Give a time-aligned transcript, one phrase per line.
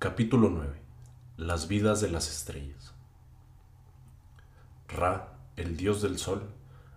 [0.00, 0.80] Capítulo 9.
[1.38, 2.94] Las vidas de las estrellas.
[4.86, 6.48] Ra, el dios del sol,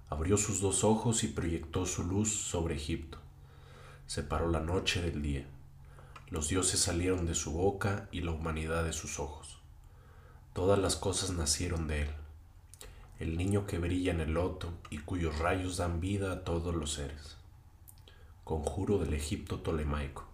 [0.08, 3.18] abrió sus dos ojos y proyectó su luz sobre Egipto.
[4.06, 5.48] Separó la noche del día.
[6.30, 9.58] Los dioses salieron de su boca y la humanidad de sus ojos.
[10.54, 12.10] Todas las cosas nacieron de él.
[13.18, 16.94] El niño que brilla en el loto y cuyos rayos dan vida a todos los
[16.94, 17.38] seres.
[18.44, 20.31] Conjuro del Egipto tolemaico.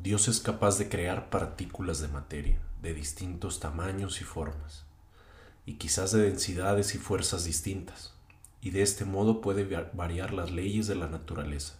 [0.00, 4.84] Dios es capaz de crear partículas de materia de distintos tamaños y formas,
[5.66, 8.14] y quizás de densidades y fuerzas distintas,
[8.60, 11.74] y de este modo puede variar las leyes de la naturaleza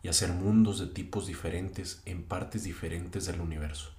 [0.00, 3.90] y hacer mundos de tipos diferentes en partes diferentes del universo.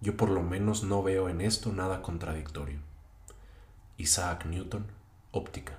[0.00, 2.78] Yo por lo menos no veo en esto nada contradictorio.
[3.96, 4.86] Isaac Newton,
[5.32, 5.78] óptica.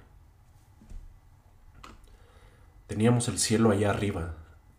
[2.88, 4.36] Teníamos el cielo allá arriba,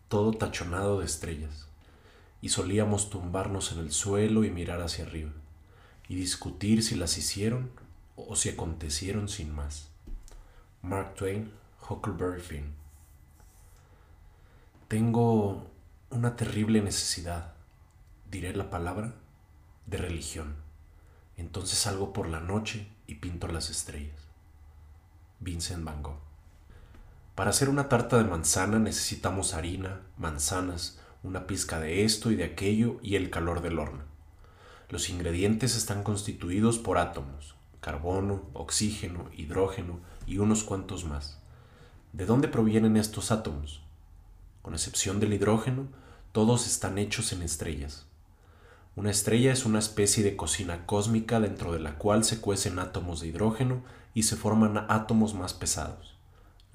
[0.07, 1.65] todo tachonado de estrellas
[2.45, 5.31] y solíamos tumbarnos en el suelo y mirar hacia arriba,
[6.07, 7.71] y discutir si las hicieron
[8.15, 9.89] o si acontecieron sin más.
[10.83, 11.51] Mark Twain,
[11.89, 12.75] Huckleberry Finn.
[14.87, 15.71] Tengo
[16.11, 17.55] una terrible necesidad,
[18.29, 19.15] diré la palabra,
[19.87, 20.53] de religión.
[21.37, 24.19] Entonces salgo por la noche y pinto las estrellas.
[25.39, 26.19] Vincent Van Gogh.
[27.33, 32.43] Para hacer una tarta de manzana necesitamos harina, manzanas, una pizca de esto y de
[32.43, 34.03] aquello y el calor del horno.
[34.89, 41.39] Los ingredientes están constituidos por átomos, carbono, oxígeno, hidrógeno y unos cuantos más.
[42.13, 43.81] ¿De dónde provienen estos átomos?
[44.61, 45.87] Con excepción del hidrógeno,
[46.31, 48.05] todos están hechos en estrellas.
[48.95, 53.19] Una estrella es una especie de cocina cósmica dentro de la cual se cuecen átomos
[53.19, 56.14] de hidrógeno y se forman átomos más pesados.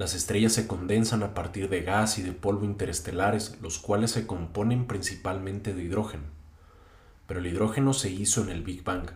[0.00, 4.26] Las estrellas se condensan a partir de gas y de polvo interestelares, los cuales se
[4.26, 6.22] componen principalmente de hidrógeno.
[7.26, 9.10] Pero el hidrógeno se hizo en el Big Bang,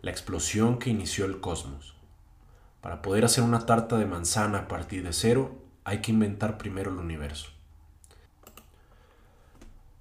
[0.00, 1.96] la explosión que inició el cosmos.
[2.80, 6.90] Para poder hacer una tarta de manzana a partir de cero, hay que inventar primero
[6.90, 7.50] el universo.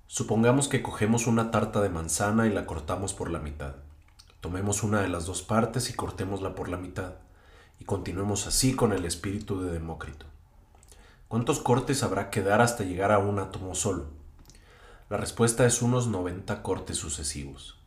[0.07, 3.75] Supongamos que cogemos una tarta de manzana y la cortamos por la mitad.
[4.39, 7.15] Tomemos una de las dos partes y cortémosla por la mitad
[7.79, 10.25] y continuemos así con el espíritu de Demócrito.
[11.27, 14.07] ¿Cuántos cortes habrá que dar hasta llegar a un átomo solo?
[15.09, 17.77] La respuesta es unos 90 cortes sucesivos.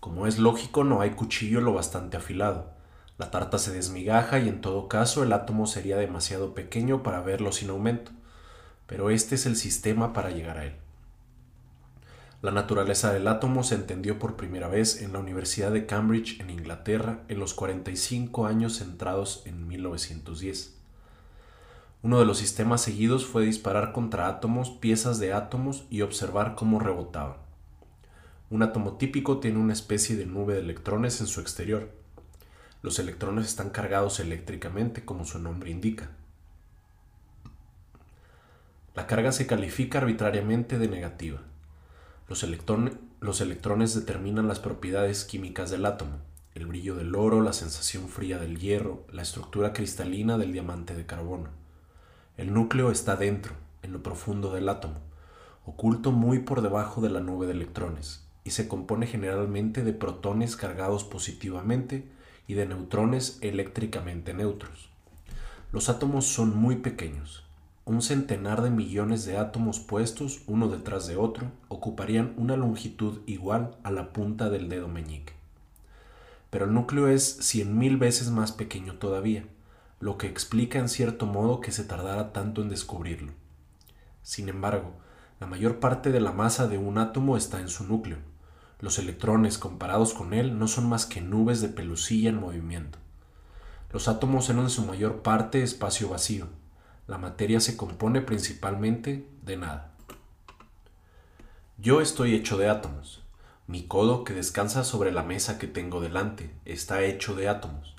[0.00, 2.72] Como es lógico, no hay cuchillo lo bastante afilado.
[3.16, 7.52] La tarta se desmigaja y en todo caso el átomo sería demasiado pequeño para verlo
[7.52, 8.10] sin aumento,
[8.86, 10.83] pero este es el sistema para llegar a él.
[12.44, 16.50] La naturaleza del átomo se entendió por primera vez en la Universidad de Cambridge en
[16.50, 20.74] Inglaterra en los 45 años centrados en 1910.
[22.02, 26.80] Uno de los sistemas seguidos fue disparar contra átomos piezas de átomos y observar cómo
[26.80, 27.38] rebotaban.
[28.50, 31.92] Un átomo típico tiene una especie de nube de electrones en su exterior.
[32.82, 36.10] Los electrones están cargados eléctricamente, como su nombre indica.
[38.94, 41.40] La carga se califica arbitrariamente de negativa.
[42.26, 46.20] Los, electrones determinan las propiedades químicas del átomo,
[46.54, 51.04] el brillo del oro, la sensación fría del hierro, la estructura cristalina del diamante de
[51.04, 51.50] carbono.
[52.38, 53.52] El núcleo está dentro,
[53.82, 55.00] en lo profundo del átomo,
[55.66, 60.56] oculto muy por debajo de la nube de electrones, y se compone generalmente de protones
[60.56, 62.10] cargados positivamente
[62.48, 64.88] y de neutrones eléctricamente neutros.
[65.72, 67.43] Los átomos son muy pequeños,
[67.86, 73.76] un centenar de millones de átomos puestos uno detrás de otro ocuparían una longitud igual
[73.82, 75.34] a la punta del dedo meñique.
[76.48, 79.44] Pero el núcleo es cien mil veces más pequeño todavía,
[80.00, 83.32] lo que explica en cierto modo que se tardara tanto en descubrirlo.
[84.22, 84.92] Sin embargo,
[85.38, 88.18] la mayor parte de la masa de un átomo está en su núcleo.
[88.80, 92.98] Los electrones comparados con él no son más que nubes de pelusilla en movimiento.
[93.92, 96.48] Los átomos son en su mayor parte espacio vacío,
[97.06, 99.92] la materia se compone principalmente de nada.
[101.76, 103.22] Yo estoy hecho de átomos.
[103.66, 107.94] Mi codo que descansa sobre la mesa que tengo delante está hecho de átomos.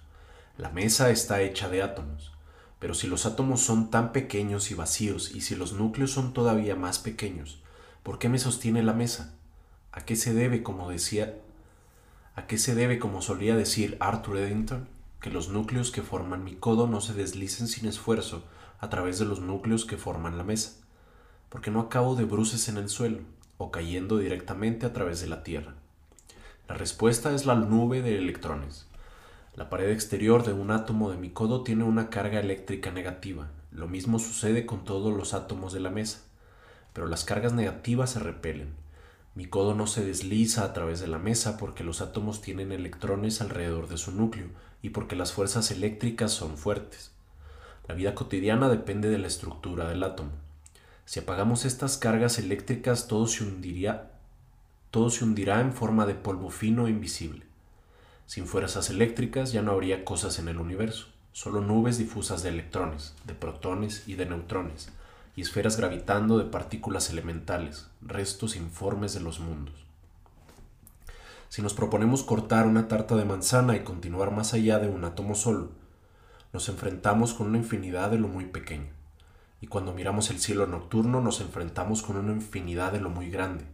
[0.58, 2.32] La mesa está hecha de átomos.
[2.80, 6.76] Pero si los átomos son tan pequeños y vacíos y si los núcleos son todavía
[6.76, 7.60] más pequeños,
[8.02, 9.36] ¿por qué me sostiene la mesa?
[9.92, 11.36] ¿A qué se debe, como decía,
[12.36, 14.88] a qué se debe, como solía decir Arthur Eddington,
[15.22, 18.44] que los núcleos que forman mi codo no se deslicen sin esfuerzo
[18.80, 20.82] a través de los núcleos que forman la mesa,
[21.50, 23.20] porque no acabo de bruces en el suelo
[23.58, 25.76] o cayendo directamente a través de la Tierra.
[26.68, 28.88] La respuesta es la nube de electrones.
[29.56, 33.50] La pared exterior de un átomo de mi codo tiene una carga eléctrica negativa.
[33.72, 36.22] Lo mismo sucede con todos los átomos de la mesa.
[36.92, 38.74] pero las cargas negativas se repelen.
[39.36, 43.42] Mi codo no se desliza a través de la mesa porque los átomos tienen electrones
[43.42, 44.48] alrededor de su núcleo
[44.82, 47.12] y porque las fuerzas eléctricas son fuertes.
[47.88, 50.32] La vida cotidiana depende de la estructura del átomo.
[51.06, 54.12] Si apagamos estas cargas eléctricas todo se hundiría,
[54.90, 57.46] todo se hundirá en forma de polvo fino e invisible.
[58.26, 63.14] Sin fuerzas eléctricas ya no habría cosas en el universo, solo nubes difusas de electrones,
[63.26, 64.92] de protones y de neutrones,
[65.36, 69.76] y esferas gravitando de partículas elementales, restos informes de los mundos.
[71.50, 75.36] Si nos proponemos cortar una tarta de manzana y continuar más allá de un átomo
[75.36, 75.70] solo,
[76.56, 78.88] nos enfrentamos con una infinidad de lo muy pequeño,
[79.60, 83.66] y cuando miramos el cielo nocturno nos enfrentamos con una infinidad de lo muy grande.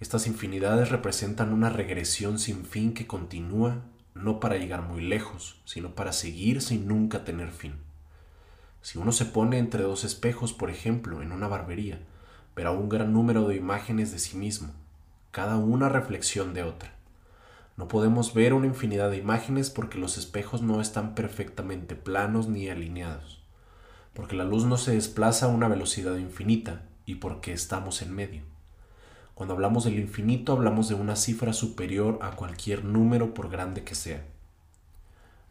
[0.00, 3.82] Estas infinidades representan una regresión sin fin que continúa
[4.14, 7.74] no para llegar muy lejos, sino para seguir sin nunca tener fin.
[8.80, 12.00] Si uno se pone entre dos espejos, por ejemplo, en una barbería,
[12.56, 14.72] verá un gran número de imágenes de sí mismo,
[15.30, 16.94] cada una reflexión de otra.
[17.82, 22.68] No podemos ver una infinidad de imágenes porque los espejos no están perfectamente planos ni
[22.68, 23.42] alineados,
[24.14, 28.42] porque la luz no se desplaza a una velocidad infinita y porque estamos en medio.
[29.34, 33.96] Cuando hablamos del infinito hablamos de una cifra superior a cualquier número por grande que
[33.96, 34.24] sea.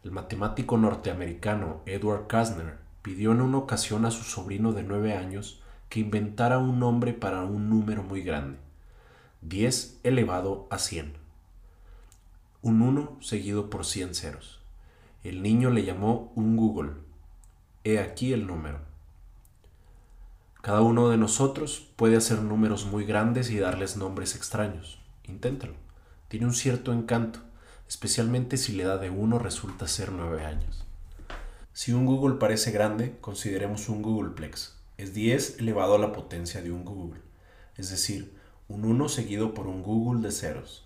[0.02, 5.62] El matemático norteamericano Edward Kastner pidió en una ocasión a su sobrino de nueve años
[5.90, 8.56] que inventara un nombre para un número muy grande,
[9.42, 11.20] 10 elevado a 100
[12.62, 14.60] un 1 seguido por 100 ceros.
[15.24, 16.92] El niño le llamó un Google.
[17.82, 18.78] He aquí el número.
[20.62, 25.00] Cada uno de nosotros puede hacer números muy grandes y darles nombres extraños.
[25.24, 25.74] Inténtalo.
[26.28, 27.40] Tiene un cierto encanto,
[27.88, 30.84] especialmente si la edad de uno resulta ser 9 años.
[31.72, 34.78] Si un Google parece grande, consideremos un Googleplex.
[34.98, 37.20] Es 10 elevado a la potencia de un Google,
[37.76, 38.36] es decir,
[38.68, 40.81] un 1 seguido por un Google de ceros.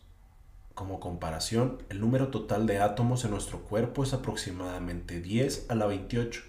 [0.76, 5.87] Como comparación, el número total de átomos en nuestro cuerpo es aproximadamente 10 a la
[5.87, 6.43] 28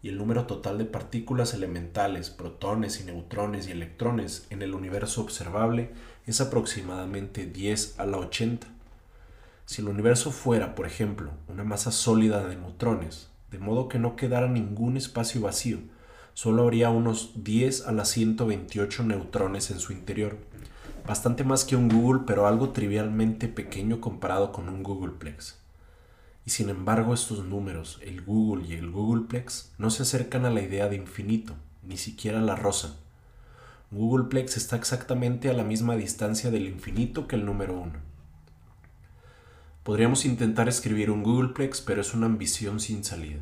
[0.00, 5.22] y el número total de partículas elementales, protones y neutrones y electrones en el universo
[5.22, 5.90] observable
[6.24, 8.68] es aproximadamente 10 a la 80.
[9.66, 14.14] Si el universo fuera, por ejemplo, una masa sólida de neutrones, de modo que no
[14.14, 15.78] quedara ningún espacio vacío,
[16.32, 20.36] solo habría unos 10 a la 128 neutrones en su interior
[21.08, 25.58] bastante más que un Google, pero algo trivialmente pequeño comparado con un Googleplex.
[26.44, 30.60] Y sin embargo estos números, el Google y el Googleplex, no se acercan a la
[30.60, 32.96] idea de infinito, ni siquiera la rosa.
[33.90, 37.92] Un Googleplex está exactamente a la misma distancia del infinito que el número 1.
[39.84, 43.40] Podríamos intentar escribir un Googleplex, pero es una ambición sin salida.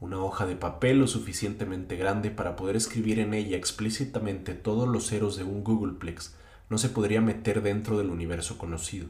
[0.00, 5.08] Una hoja de papel lo suficientemente grande para poder escribir en ella explícitamente todos los
[5.08, 6.35] ceros de un Googleplex
[6.68, 9.06] no se podría meter dentro del universo conocido.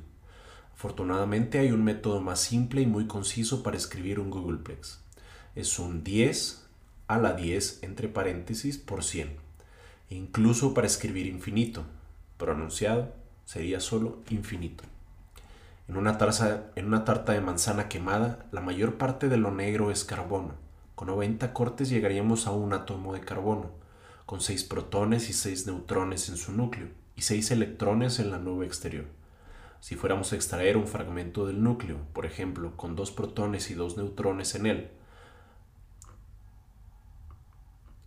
[0.74, 5.00] Afortunadamente hay un método más simple y muy conciso para escribir un Googleplex.
[5.54, 6.62] Es un 10
[7.08, 9.36] a la 10 entre paréntesis por 100.
[10.10, 11.84] E incluso para escribir infinito,
[12.36, 13.14] pronunciado,
[13.46, 14.84] sería solo infinito.
[15.88, 16.18] En una,
[16.74, 20.54] en una tarta de manzana quemada, la mayor parte de lo negro es carbono.
[20.94, 23.70] Con 90 cortes llegaríamos a un átomo de carbono,
[24.26, 28.66] con 6 protones y 6 neutrones en su núcleo y seis electrones en la nube
[28.66, 29.06] exterior.
[29.80, 33.96] Si fuéramos a extraer un fragmento del núcleo, por ejemplo, con dos protones y dos
[33.96, 34.90] neutrones en él,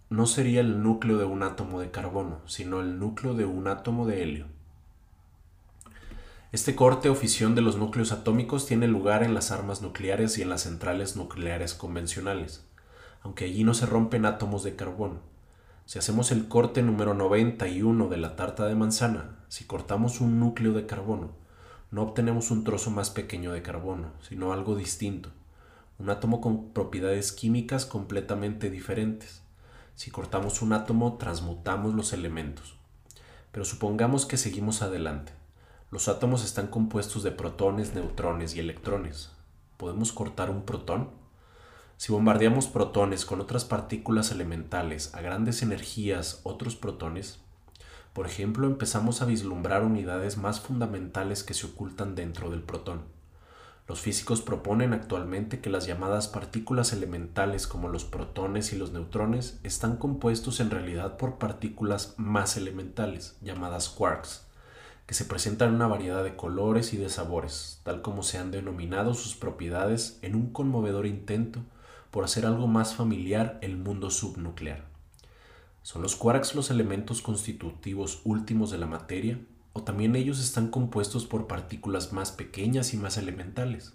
[0.09, 4.07] no sería el núcleo de un átomo de carbono, sino el núcleo de un átomo
[4.07, 4.45] de helio.
[6.51, 10.41] Este corte o fisión de los núcleos atómicos tiene lugar en las armas nucleares y
[10.41, 12.65] en las centrales nucleares convencionales,
[13.21, 15.28] aunque allí no se rompen átomos de carbono.
[15.89, 20.73] Si hacemos el corte número 91 de la tarta de manzana, si cortamos un núcleo
[20.73, 21.31] de carbono,
[21.89, 25.31] no obtenemos un trozo más pequeño de carbono, sino algo distinto,
[25.97, 29.41] un átomo con propiedades químicas completamente diferentes.
[29.95, 32.75] Si cortamos un átomo, transmutamos los elementos.
[33.51, 35.31] Pero supongamos que seguimos adelante.
[35.89, 39.31] Los átomos están compuestos de protones, neutrones y electrones.
[39.77, 41.09] ¿Podemos cortar un protón?
[41.99, 47.41] Si bombardeamos protones con otras partículas elementales a grandes energías, otros protones,
[48.13, 53.01] por ejemplo, empezamos a vislumbrar unidades más fundamentales que se ocultan dentro del protón.
[53.85, 59.59] Los físicos proponen actualmente que las llamadas partículas elementales como los protones y los neutrones
[59.63, 64.45] están compuestos en realidad por partículas más elementales, llamadas quarks,
[65.05, 68.51] que se presentan en una variedad de colores y de sabores, tal como se han
[68.51, 71.59] denominado sus propiedades en un conmovedor intento
[72.11, 74.85] por hacer algo más familiar el mundo subnuclear.
[75.81, 79.39] ¿Son los quarks los elementos constitutivos últimos de la materia?
[79.73, 83.93] ¿O también ellos están compuestos por partículas más pequeñas y más elementales?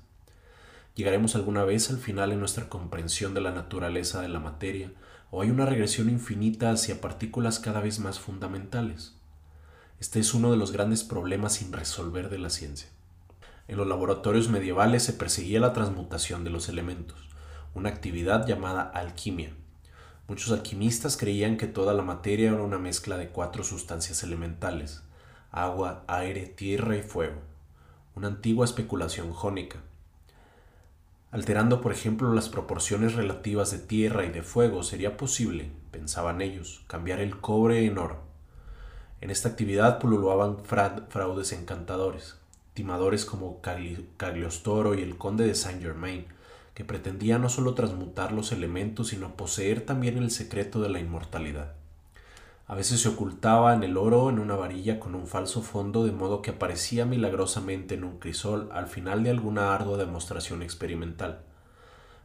[0.94, 4.92] ¿Llegaremos alguna vez al final en nuestra comprensión de la naturaleza de la materia?
[5.30, 9.14] ¿O hay una regresión infinita hacia partículas cada vez más fundamentales?
[9.99, 12.88] Este es uno de los grandes problemas sin resolver de la ciencia.
[13.66, 17.28] En los laboratorios medievales se perseguía la transmutación de los elementos,
[17.75, 19.52] una actividad llamada alquimia
[20.26, 25.02] Muchos alquimistas creían que toda la materia era una mezcla de cuatro sustancias elementales,
[25.50, 27.43] agua, aire, tierra y fuego,
[28.14, 29.81] una antigua especulación jónica.
[31.31, 36.83] Alterando, por ejemplo, las proporciones relativas de tierra y de fuego, sería posible, pensaban ellos,
[36.87, 38.23] cambiar el cobre en oro.
[39.21, 42.38] En esta actividad pululaban fraudes encantadores,
[42.73, 46.25] timadores como Cagliostoro y el conde de Saint Germain,
[46.75, 51.75] que pretendía no solo transmutar los elementos, sino poseer también el secreto de la inmortalidad.
[52.66, 56.12] A veces se ocultaba en el oro en una varilla con un falso fondo, de
[56.12, 61.43] modo que aparecía milagrosamente en un crisol al final de alguna ardua demostración experimental.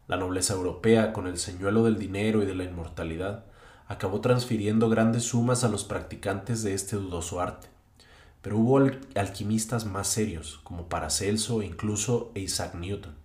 [0.07, 3.45] La nobleza europea, con el señuelo del dinero y de la inmortalidad,
[3.87, 7.67] acabó transfiriendo grandes sumas a los practicantes de este dudoso arte.
[8.41, 8.79] Pero hubo
[9.15, 13.18] alquimistas más serios, como Paracelso e incluso Isaac Newton.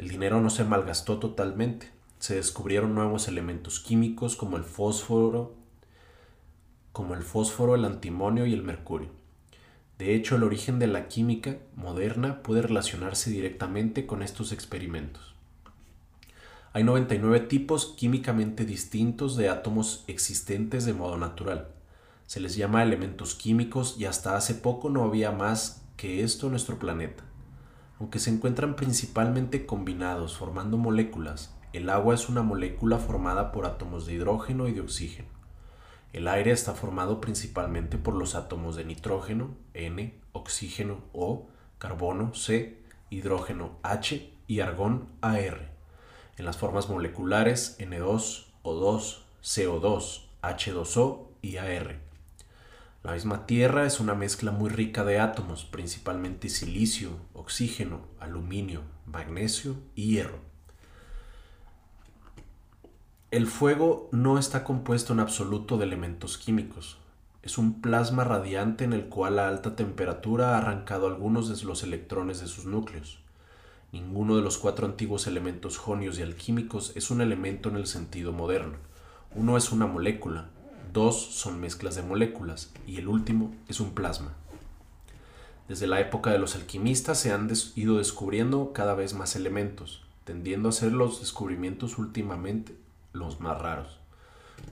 [0.00, 1.90] El dinero no se malgastó totalmente.
[2.20, 5.52] Se descubrieron nuevos elementos químicos como el fósforo,
[6.90, 9.10] como el fósforo, el antimonio y el mercurio.
[9.98, 15.34] De hecho, el origen de la química moderna puede relacionarse directamente con estos experimentos.
[16.72, 21.68] Hay 99 tipos químicamente distintos de átomos existentes de modo natural.
[22.26, 26.52] Se les llama elementos químicos y hasta hace poco no había más que esto en
[26.52, 27.22] nuestro planeta.
[28.00, 34.06] Aunque se encuentran principalmente combinados formando moléculas, el agua es una molécula formada por átomos
[34.06, 35.28] de hidrógeno y de oxígeno.
[36.14, 42.78] El aire está formado principalmente por los átomos de nitrógeno, N, oxígeno, O, carbono, C,
[43.10, 45.70] hidrógeno, H y argón, AR.
[46.38, 52.09] En las formas moleculares, N2, O2, CO2, H2O y AR.
[53.02, 59.76] La misma Tierra es una mezcla muy rica de átomos, principalmente silicio, oxígeno, aluminio, magnesio
[59.94, 60.38] y hierro.
[63.30, 66.98] El fuego no está compuesto en absoluto de elementos químicos.
[67.42, 71.82] Es un plasma radiante en el cual la alta temperatura ha arrancado algunos de los
[71.82, 73.20] electrones de sus núcleos.
[73.92, 78.32] Ninguno de los cuatro antiguos elementos jonios y alquímicos es un elemento en el sentido
[78.32, 78.76] moderno.
[79.34, 80.50] Uno es una molécula,
[80.92, 84.34] dos son mezclas de moléculas y el último es un plasma.
[85.68, 90.68] Desde la época de los alquimistas se han ido descubriendo cada vez más elementos, tendiendo
[90.68, 92.74] a ser los descubrimientos últimamente
[93.12, 93.98] los más raros.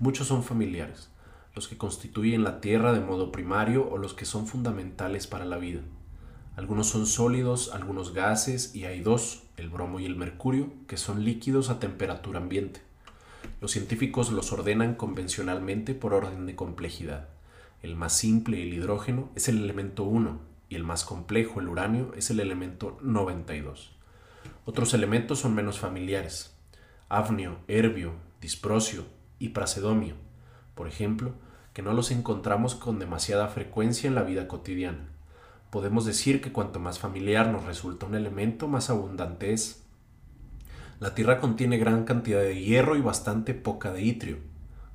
[0.00, 1.08] Muchos son familiares,
[1.54, 5.56] los que constituyen la Tierra de modo primario o los que son fundamentales para la
[5.56, 5.80] vida.
[6.56, 11.24] Algunos son sólidos, algunos gases y hay dos, el bromo y el mercurio, que son
[11.24, 12.87] líquidos a temperatura ambiente.
[13.60, 17.28] Los científicos los ordenan convencionalmente por orden de complejidad.
[17.82, 22.12] El más simple, el hidrógeno, es el elemento 1 y el más complejo, el uranio,
[22.16, 23.92] es el elemento 92.
[24.64, 26.54] Otros elementos son menos familiares.
[27.08, 29.04] Afnio, herbio, disprosio
[29.38, 30.14] y prasedomio,
[30.74, 31.32] por ejemplo,
[31.72, 35.08] que no los encontramos con demasiada frecuencia en la vida cotidiana.
[35.70, 39.84] Podemos decir que cuanto más familiar nos resulta un elemento, más abundante es.
[41.00, 44.38] La Tierra contiene gran cantidad de hierro y bastante poca de itrio.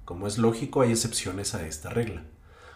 [0.04, 2.24] Como es lógico, hay excepciones a esta regla,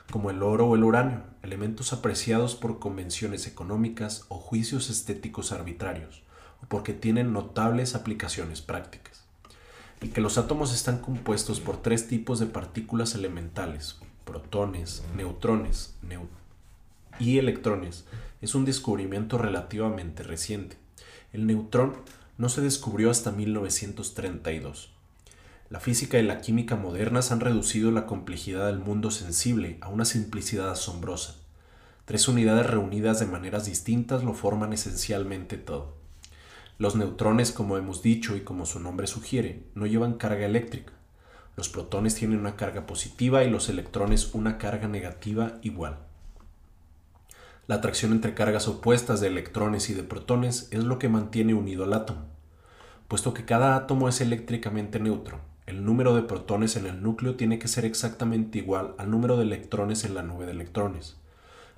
[0.10, 6.24] como el oro o el uranio, elementos apreciados por convenciones económicas o juicios estéticos arbitrarios,
[6.64, 9.26] o porque tienen notables aplicaciones prácticas.
[10.02, 15.96] Y que los átomos están compuestos por tres tipos de partículas elementales, protones, neutrones
[17.20, 18.06] y electrones,
[18.42, 20.78] es un descubrimiento relativamente reciente.
[21.34, 21.94] El neutrón
[22.38, 24.92] no se descubrió hasta 1932.
[25.70, 30.06] La física y la química modernas han reducido la complejidad del mundo sensible a una
[30.06, 31.36] simplicidad asombrosa.
[32.06, 35.98] Tres unidades reunidas de maneras distintas lo forman esencialmente todo.
[36.78, 40.94] Los neutrones, como hemos dicho y como su nombre sugiere, no llevan carga eléctrica.
[41.58, 46.07] Los protones tienen una carga positiva y los electrones una carga negativa igual.
[47.68, 51.84] La atracción entre cargas opuestas de electrones y de protones es lo que mantiene unido
[51.84, 52.28] al átomo.
[53.10, 57.60] Puesto que cada átomo es eléctricamente neutro, el número de protones en el núcleo tiene
[57.60, 61.18] que ser exactamente igual al número de electrones en la nube de electrones.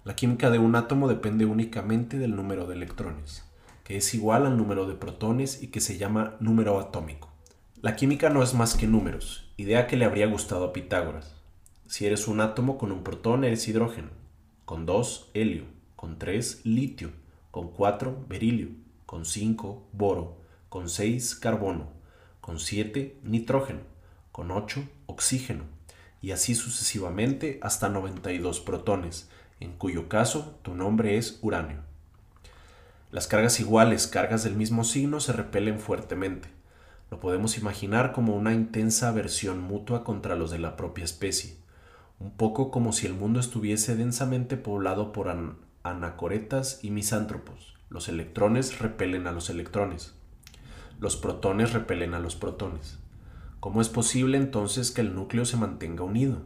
[0.06, 3.50] La química de un átomo depende únicamente del número de electrones,
[3.84, 7.30] que es igual al número de protones y que se llama número atómico.
[7.82, 11.36] La química no es más que números, idea que le habría gustado a Pitágoras.
[11.88, 14.10] Si eres un átomo con un protón, eres hidrógeno,
[14.66, 17.12] con dos, helio, con tres, litio,
[17.52, 18.70] con cuatro, berilio,
[19.06, 20.38] con cinco, boro,
[20.70, 21.90] con seis, carbono,
[22.40, 23.82] con siete, nitrógeno,
[24.32, 25.66] con ocho, oxígeno,
[26.22, 29.30] y así sucesivamente hasta 92 protones,
[29.60, 31.82] en cuyo caso tu nombre es uranio.
[33.12, 36.48] Las cargas iguales, cargas del mismo signo, se repelen fuertemente.
[37.12, 41.58] Lo podemos imaginar como una intensa aversión mutua contra los de la propia especie,
[42.20, 45.28] un poco como si el mundo estuviese densamente poblado por
[45.84, 47.76] anacoretas y misántropos.
[47.90, 50.14] Los electrones repelen a los electrones.
[51.00, 53.00] Los protones repelen a los protones.
[53.60, 56.42] ¿Cómo es posible entonces que el núcleo se mantenga unido?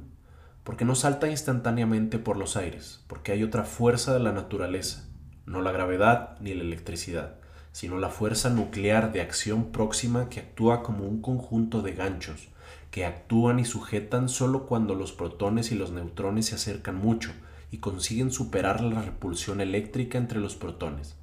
[0.63, 5.10] Porque no salta instantáneamente por los aires, porque hay otra fuerza de la naturaleza,
[5.46, 7.36] no la gravedad ni la electricidad
[7.74, 12.48] sino la fuerza nuclear de acción próxima que actúa como un conjunto de ganchos,
[12.92, 17.32] que actúan y sujetan solo cuando los protones y los neutrones se acercan mucho
[17.74, 21.15] y consiguen superar la repulsión eléctrica entre los protones.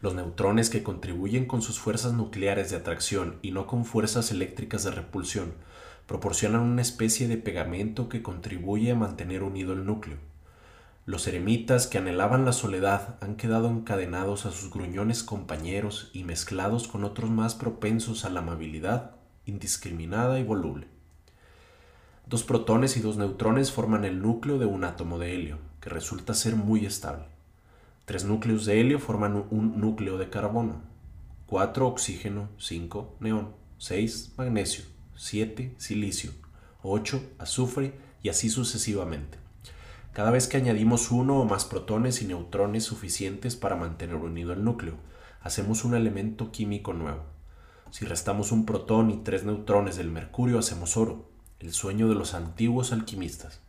[0.00, 4.84] Los neutrones que contribuyen con sus fuerzas nucleares de atracción y no con fuerzas eléctricas
[4.84, 5.54] de repulsión
[6.06, 10.18] proporcionan una especie de pegamento que contribuye a mantener unido el núcleo.
[11.06, 16.86] Los eremitas que anhelaban la soledad han quedado encadenados a sus gruñones compañeros y mezclados
[16.86, 20.93] con otros más propensos a la amabilidad, indiscriminada y voluble.
[22.26, 26.32] Dos protones y dos neutrones forman el núcleo de un átomo de helio, que resulta
[26.32, 27.26] ser muy estable.
[28.06, 30.80] Tres núcleos de helio forman un núcleo de carbono.
[31.44, 36.30] Cuatro oxígeno, cinco neón, seis magnesio, siete silicio,
[36.82, 39.36] ocho azufre y así sucesivamente.
[40.14, 44.64] Cada vez que añadimos uno o más protones y neutrones suficientes para mantener unido el
[44.64, 44.94] núcleo,
[45.42, 47.24] hacemos un elemento químico nuevo.
[47.90, 52.34] Si restamos un protón y tres neutrones del mercurio, hacemos oro, el sueño de los
[52.34, 53.60] antiguos alquimistas.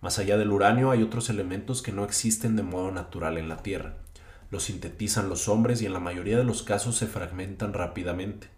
[0.00, 3.58] Más allá del uranio hay otros elementos que no existen de modo natural en la
[3.58, 3.94] Tierra.
[4.50, 8.48] Los sintetizan los hombres y en la mayoría de los casos se fragmentan rápidamente.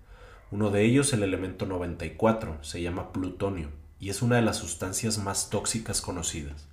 [0.51, 5.19] Uno de ellos, el elemento 94, se llama plutonio y es una de las sustancias
[5.19, 6.67] más tóxicas conocidas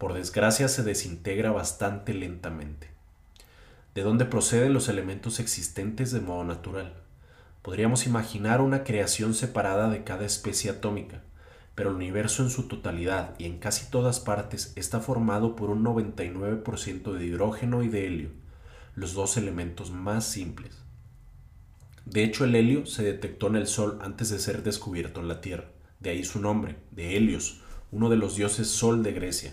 [0.00, 2.88] por desgracia se desintegra bastante lentamente.
[3.94, 6.94] ¿De dónde proceden los elementos existentes de modo natural?
[7.60, 11.20] Podríamos imaginar una creación separada de cada especie atómica,
[11.74, 15.84] pero el universo en su totalidad y en casi todas partes está formado por un
[15.84, 18.30] 99% de hidrógeno y de helio,
[18.94, 20.76] los dos elementos más simples.
[22.04, 25.40] De hecho, el helio se detectó en el Sol antes de ser descubierto en la
[25.40, 27.60] Tierra, de ahí su nombre, de Helios,
[27.92, 29.52] uno de los dioses Sol de Grecia.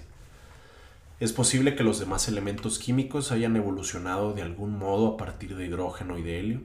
[1.20, 5.66] Es posible que los demás elementos químicos hayan evolucionado de algún modo a partir de
[5.66, 6.62] hidrógeno y de helio.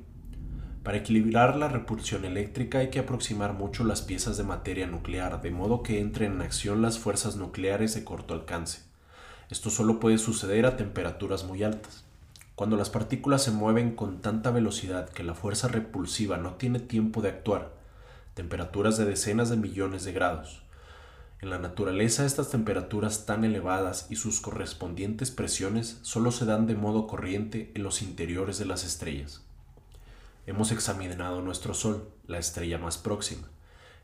[0.83, 5.53] Para equilibrar la repulsión eléctrica hay que aproximar mucho las piezas de materia nuclear, de
[5.53, 8.83] modo que entren en acción las fuerzas nucleares de corto alcance.
[9.49, 12.05] Esto solo puede suceder a temperaturas muy altas.
[12.57, 17.23] Cuando las partículas se mueven con tanta velocidad que la fuerza repulsiva no tiene tiempo
[17.23, 17.73] de actuar,
[18.35, 20.63] temperaturas de decenas de millones de grados,
[21.41, 26.75] en la naturaleza estas temperaturas tan elevadas y sus correspondientes presiones solo se dan de
[26.75, 29.43] modo corriente en los interiores de las estrellas.
[30.45, 33.49] Hemos examinado nuestro Sol, la estrella más próxima,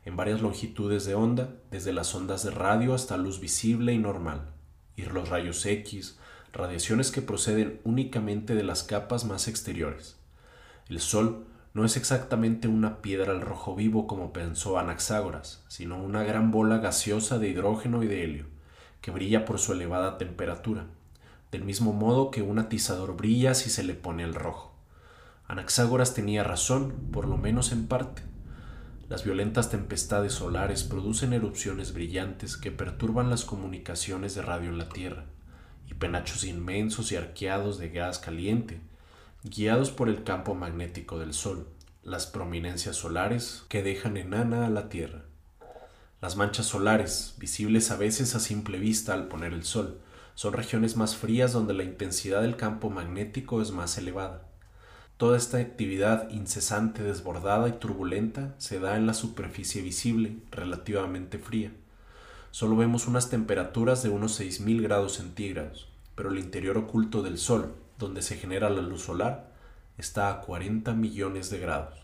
[0.05, 4.53] en varias longitudes de onda, desde las ondas de radio hasta luz visible y normal,
[4.95, 6.17] y los rayos X,
[6.53, 10.17] radiaciones que proceden únicamente de las capas más exteriores.
[10.87, 16.23] El Sol no es exactamente una piedra al rojo vivo como pensó Anaxágoras, sino una
[16.23, 18.45] gran bola gaseosa de hidrógeno y de helio,
[19.01, 20.85] que brilla por su elevada temperatura,
[21.51, 24.68] del mismo modo que un atizador brilla si se le pone el rojo.
[25.49, 28.21] Anaxágoras tenía razón, por lo menos en parte.
[29.09, 34.87] Las violentas tempestades solares producen erupciones brillantes que perturban las comunicaciones de radio en la
[34.87, 35.25] Tierra,
[35.89, 38.79] y penachos inmensos y arqueados de gas caliente
[39.43, 41.69] guiados por el campo magnético del Sol,
[42.03, 45.23] las prominencias solares que dejan enana a la Tierra.
[46.21, 50.01] Las manchas solares, visibles a veces a simple vista al poner el Sol,
[50.35, 54.48] son regiones más frías donde la intensidad del campo magnético es más elevada.
[55.19, 61.73] Toda esta actividad incesante, desbordada y turbulenta se da en la superficie visible, relativamente fría.
[62.51, 67.75] Solo vemos unas temperaturas de unos 6.000 grados centígrados, pero el interior oculto del Sol,
[67.97, 69.51] donde se genera la luz solar,
[69.97, 71.99] está a 40 millones de grados.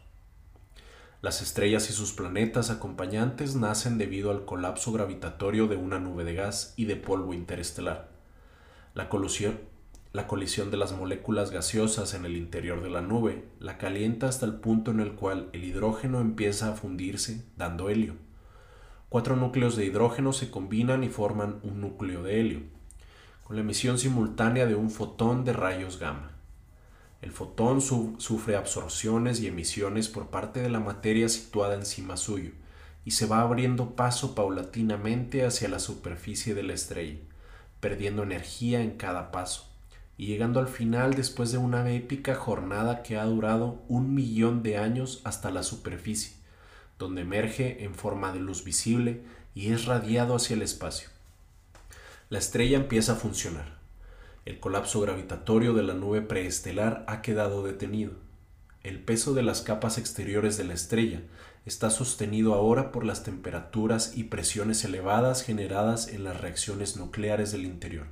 [1.22, 6.34] Las estrellas y sus planetas acompañantes nacen debido al colapso gravitatorio de una nube de
[6.34, 8.10] gas y de polvo interestelar.
[8.94, 9.58] La colisión,
[10.16, 14.46] la colisión de las moléculas gaseosas en el interior de la nube la calienta hasta
[14.46, 18.16] el punto en el cual el hidrógeno empieza a fundirse, dando helio.
[19.10, 22.62] Cuatro núcleos de hidrógeno se combinan y forman un núcleo de helio,
[23.44, 26.32] con la emisión simultánea de un fotón de rayos gamma.
[27.22, 32.52] El fotón sufre absorciones y emisiones por parte de la materia situada encima suyo
[33.04, 37.20] y se va abriendo paso paulatinamente hacia la superficie de la estrella,
[37.82, 39.75] perdiendo energía en cada paso
[40.18, 44.78] y llegando al final después de una épica jornada que ha durado un millón de
[44.78, 46.36] años hasta la superficie,
[46.98, 49.24] donde emerge en forma de luz visible
[49.54, 51.10] y es radiado hacia el espacio.
[52.30, 53.78] La estrella empieza a funcionar.
[54.46, 58.14] El colapso gravitatorio de la nube preestelar ha quedado detenido.
[58.84, 61.22] El peso de las capas exteriores de la estrella
[61.66, 67.66] está sostenido ahora por las temperaturas y presiones elevadas generadas en las reacciones nucleares del
[67.66, 68.06] interior.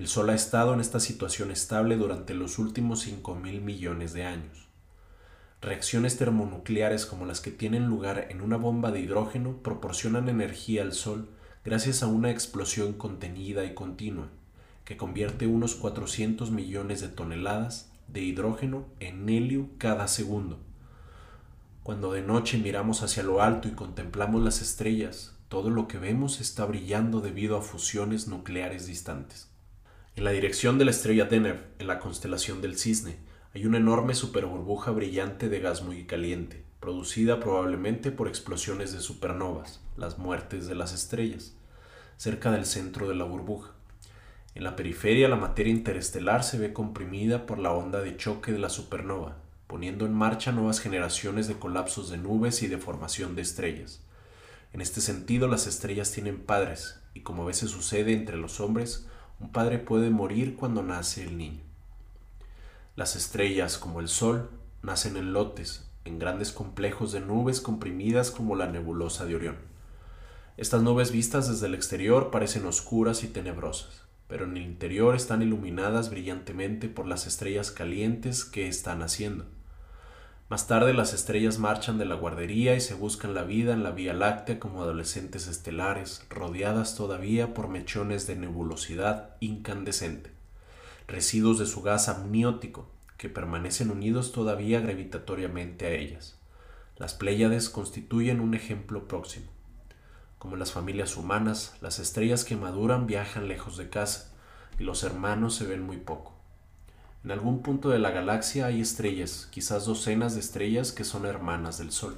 [0.00, 4.24] El Sol ha estado en esta situación estable durante los últimos 5 mil millones de
[4.24, 4.66] años.
[5.60, 10.94] Reacciones termonucleares como las que tienen lugar en una bomba de hidrógeno proporcionan energía al
[10.94, 11.28] Sol
[11.66, 14.28] gracias a una explosión contenida y continua,
[14.86, 20.60] que convierte unos 400 millones de toneladas de hidrógeno en helio cada segundo.
[21.82, 26.40] Cuando de noche miramos hacia lo alto y contemplamos las estrellas, todo lo que vemos
[26.40, 29.49] está brillando debido a fusiones nucleares distantes.
[30.16, 33.18] En la dirección de la estrella Deneb, en la constelación del Cisne,
[33.54, 39.80] hay una enorme superburbuja brillante de gas muy caliente, producida probablemente por explosiones de supernovas,
[39.96, 41.54] las muertes de las estrellas,
[42.16, 43.72] cerca del centro de la burbuja.
[44.56, 48.58] En la periferia la materia interestelar se ve comprimida por la onda de choque de
[48.58, 49.36] la supernova,
[49.68, 54.02] poniendo en marcha nuevas generaciones de colapsos de nubes y de formación de estrellas.
[54.72, 59.06] En este sentido, las estrellas tienen padres, y como a veces sucede entre los hombres,
[59.40, 61.60] un padre puede morir cuando nace el niño.
[62.94, 64.50] Las estrellas, como el Sol,
[64.82, 69.56] nacen en lotes, en grandes complejos de nubes comprimidas como la nebulosa de Orión.
[70.56, 75.40] Estas nubes vistas desde el exterior parecen oscuras y tenebrosas, pero en el interior están
[75.40, 79.46] iluminadas brillantemente por las estrellas calientes que están naciendo.
[80.50, 83.92] Más tarde las estrellas marchan de la guardería y se buscan la vida en la
[83.92, 90.32] Vía Láctea como adolescentes estelares, rodeadas todavía por mechones de nebulosidad incandescente,
[91.06, 96.36] residuos de su gas amniótico, que permanecen unidos todavía gravitatoriamente a ellas.
[96.96, 99.46] Las Pléyades constituyen un ejemplo próximo.
[100.40, 104.32] Como las familias humanas, las estrellas que maduran viajan lejos de casa
[104.80, 106.39] y los hermanos se ven muy poco.
[107.22, 111.76] En algún punto de la galaxia hay estrellas, quizás docenas de estrellas que son hermanas
[111.76, 112.16] del Sol,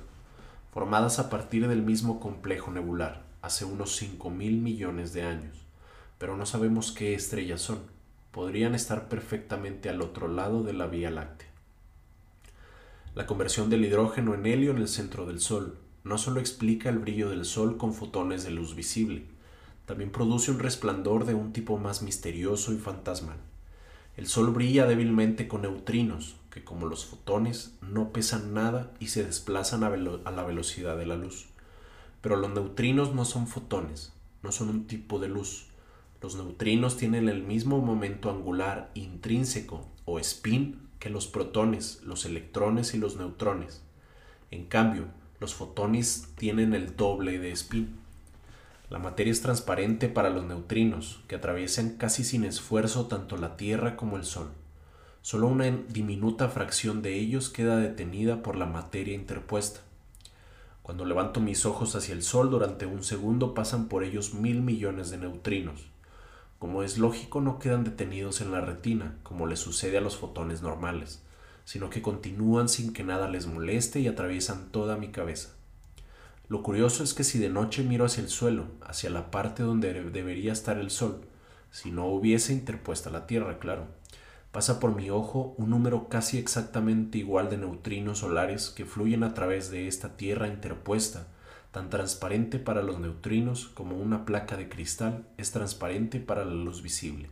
[0.73, 5.67] formadas a partir del mismo complejo nebular, hace unos 5 mil millones de años,
[6.19, 7.81] pero no sabemos qué estrellas son.
[8.31, 11.49] Podrían estar perfectamente al otro lado de la Vía Láctea.
[13.17, 17.01] La conversión del hidrógeno en helio en el centro del Sol no solo explica el
[17.01, 19.27] brillo del Sol con fotones de luz visible,
[19.85, 23.52] también produce un resplandor de un tipo más misterioso y fantasmal.
[24.14, 29.25] El Sol brilla débilmente con neutrinos, que como los fotones no pesan nada y se
[29.25, 31.46] desplazan a, la velocidad de la luz.
[32.20, 35.68] Pero los neutrinos no son fotones, no son un tipo de luz.
[36.20, 42.92] Los neutrinos tienen el mismo momento angular intrínseco o spin que los protones, los electrones
[42.92, 43.83] y los neutrones.
[44.51, 45.07] En cambio,
[45.40, 48.02] los fotones tienen el doble de spin.
[48.92, 53.96] La materia es transparente para los neutrinos, que atraviesan casi sin esfuerzo tanto la Tierra
[53.96, 54.50] como el Sol.
[55.22, 59.81] Solo una diminuta fracción de ellos queda detenida por la materia interpuesta.
[60.83, 65.09] Cuando levanto mis ojos hacia el Sol durante un segundo pasan por ellos mil millones
[65.09, 65.87] de neutrinos.
[66.59, 70.61] Como es lógico, no quedan detenidos en la retina, como le sucede a los fotones
[70.61, 71.22] normales,
[71.64, 75.55] sino que continúan sin que nada les moleste y atraviesan toda mi cabeza.
[76.53, 79.95] Lo curioso es que si de noche miro hacia el suelo, hacia la parte donde
[80.11, 81.23] debería estar el sol,
[81.71, 83.87] si no hubiese interpuesta la Tierra, claro,
[84.51, 89.33] pasa por mi ojo un número casi exactamente igual de neutrinos solares que fluyen a
[89.33, 91.27] través de esta Tierra interpuesta,
[91.71, 96.83] tan transparente para los neutrinos como una placa de cristal es transparente para la luz
[96.83, 97.31] visible.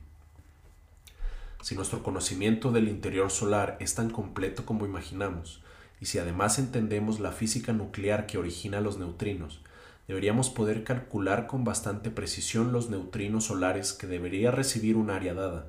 [1.60, 5.60] Si nuestro conocimiento del interior solar es tan completo como imaginamos,
[6.00, 9.60] y si además entendemos la física nuclear que origina los neutrinos,
[10.08, 15.66] deberíamos poder calcular con bastante precisión los neutrinos solares que debería recibir un área dada,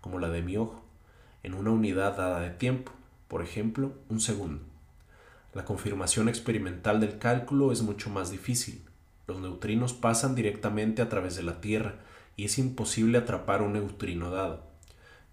[0.00, 0.82] como la de mi ojo,
[1.42, 2.92] en una unidad dada de tiempo,
[3.28, 4.64] por ejemplo, un segundo.
[5.52, 8.82] La confirmación experimental del cálculo es mucho más difícil.
[9.28, 12.00] Los neutrinos pasan directamente a través de la Tierra
[12.36, 14.73] y es imposible atrapar un neutrino dado.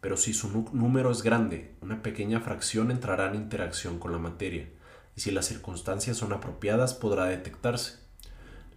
[0.02, 4.68] Pero si su número es grande, una pequeña fracción entrará en interacción con la materia,
[5.16, 8.00] y si las circunstancias son apropiadas podrá detectarse.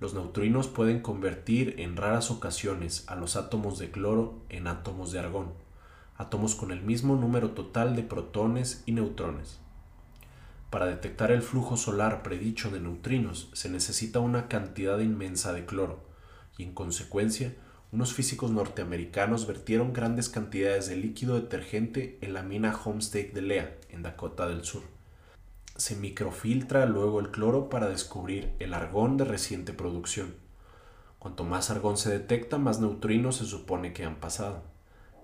[0.00, 5.18] Los neutrinos pueden convertir en raras ocasiones a los átomos de cloro en átomos de
[5.18, 5.54] argón,
[6.16, 9.60] átomos con el mismo número total de protones y neutrones.
[10.68, 16.04] Para detectar el flujo solar predicho de neutrinos se necesita una cantidad inmensa de cloro,
[16.58, 17.54] y en consecuencia
[17.94, 23.78] unos físicos norteamericanos vertieron grandes cantidades de líquido detergente en la mina Homestake de Lea,
[23.88, 24.82] en Dakota del Sur.
[25.76, 30.34] Se microfiltra luego el cloro para descubrir el argón de reciente producción.
[31.20, 34.64] Cuanto más argón se detecta, más neutrinos se supone que han pasado.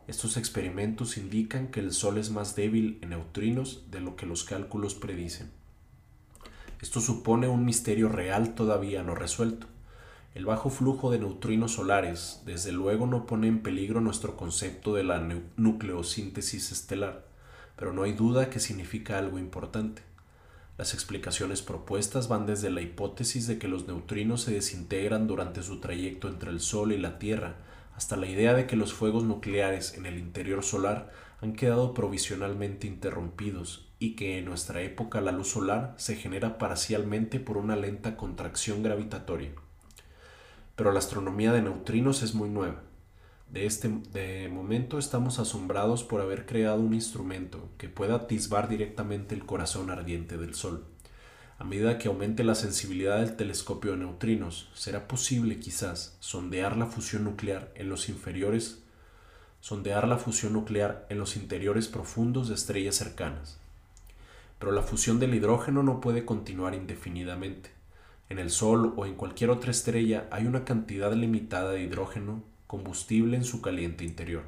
[0.07, 4.45] Estos experimentos indican que el Sol es más débil en neutrinos de lo que los
[4.45, 5.51] cálculos predicen.
[6.81, 9.67] Esto supone un misterio real todavía no resuelto.
[10.33, 15.03] El bajo flujo de neutrinos solares, desde luego, no pone en peligro nuestro concepto de
[15.03, 15.19] la
[15.57, 17.27] nucleosíntesis estelar,
[17.75, 20.03] pero no hay duda que significa algo importante.
[20.79, 25.81] Las explicaciones propuestas van desde la hipótesis de que los neutrinos se desintegran durante su
[25.81, 27.57] trayecto entre el Sol y la Tierra,
[27.97, 32.87] hasta la idea de que los fuegos nucleares en el interior solar han quedado provisionalmente
[32.87, 38.17] interrumpidos y que en nuestra época la luz solar se genera parcialmente por una lenta
[38.17, 39.51] contracción gravitatoria
[40.81, 42.81] pero la astronomía de neutrinos es muy nueva.
[43.51, 43.91] De este
[44.49, 50.39] momento estamos asombrados por haber creado un instrumento que pueda atisbar directamente el corazón ardiente
[50.39, 50.87] del Sol.
[51.59, 56.87] A medida que aumente la sensibilidad del telescopio de neutrinos, será posible quizás sondear la
[56.87, 58.83] fusión nuclear en los inferiores,
[59.61, 63.59] sondear la fusión nuclear en los interiores profundos de estrellas cercanas.
[64.59, 67.80] Pero la fusión del hidrógeno no puede continuar indefinidamente.
[68.31, 73.37] En el Sol o en cualquier otra estrella hay una cantidad limitada de hidrógeno combustible
[73.37, 74.45] en su caliente interior.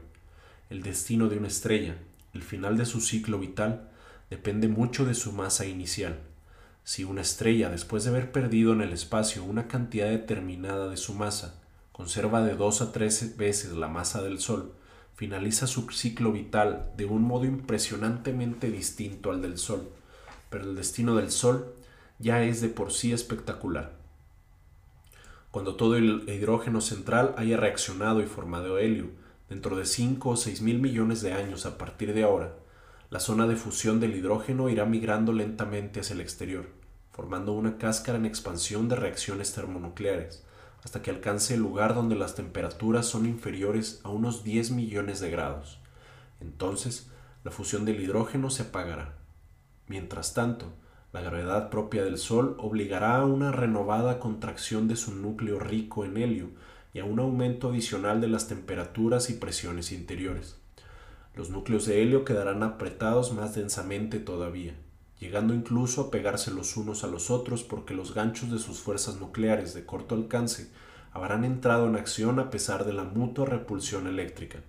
[0.71, 1.97] El destino de una estrella,
[2.33, 3.91] el final de su ciclo vital,
[4.31, 6.21] depende mucho de su masa inicial.
[6.85, 11.15] Si una estrella, después de haber perdido en el espacio una cantidad determinada de su
[11.15, 14.75] masa, conserva de dos a tres veces la masa del Sol,
[15.17, 19.91] finaliza su ciclo vital de un modo impresionantemente distinto al del Sol,
[20.51, 21.75] pero el destino del Sol
[22.23, 23.93] ya es de por sí espectacular.
[25.51, 29.11] Cuando todo el hidrógeno central haya reaccionado y formado helio,
[29.51, 32.55] dentro de 5 o 6 mil millones de años a partir de ahora,
[33.11, 36.71] la zona de fusión del hidrógeno irá migrando lentamente hacia el exterior,
[37.11, 40.45] formando una cáscara en expansión de reacciones termonucleares,
[40.85, 45.31] hasta que alcance el lugar donde las temperaturas son inferiores a unos 10 millones de
[45.31, 45.81] grados.
[46.41, 47.11] Entonces,
[47.45, 49.19] la fusión del hidrógeno se apagará.
[49.89, 50.73] Mientras tanto,
[51.13, 56.17] la gravedad propia del Sol obligará a una renovada contracción de su núcleo rico en
[56.17, 56.49] helio
[56.95, 60.57] y a un aumento adicional de las temperaturas y presiones interiores.
[61.35, 64.75] Los núcleos de helio quedarán apretados más densamente todavía,
[65.21, 69.21] llegando incluso a pegarse los unos a los otros porque los ganchos de sus fuerzas
[69.21, 70.71] nucleares de corto alcance
[71.13, 74.61] habrán entrado en acción a pesar de la mutua repulsión eléctrica.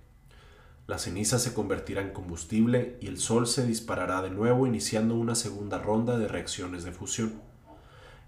[0.85, 5.33] La ceniza se convertirá en combustible y el Sol se disparará de nuevo iniciando una
[5.33, 7.41] segunda ronda de reacciones de fusión.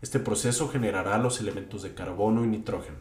[0.02, 2.98] Este proceso generará los elementos de carbono y nitrógeno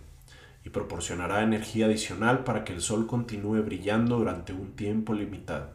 [0.64, 5.70] y proporcionará energía adicional para que el Sol continúe brillando durante un tiempo limitado.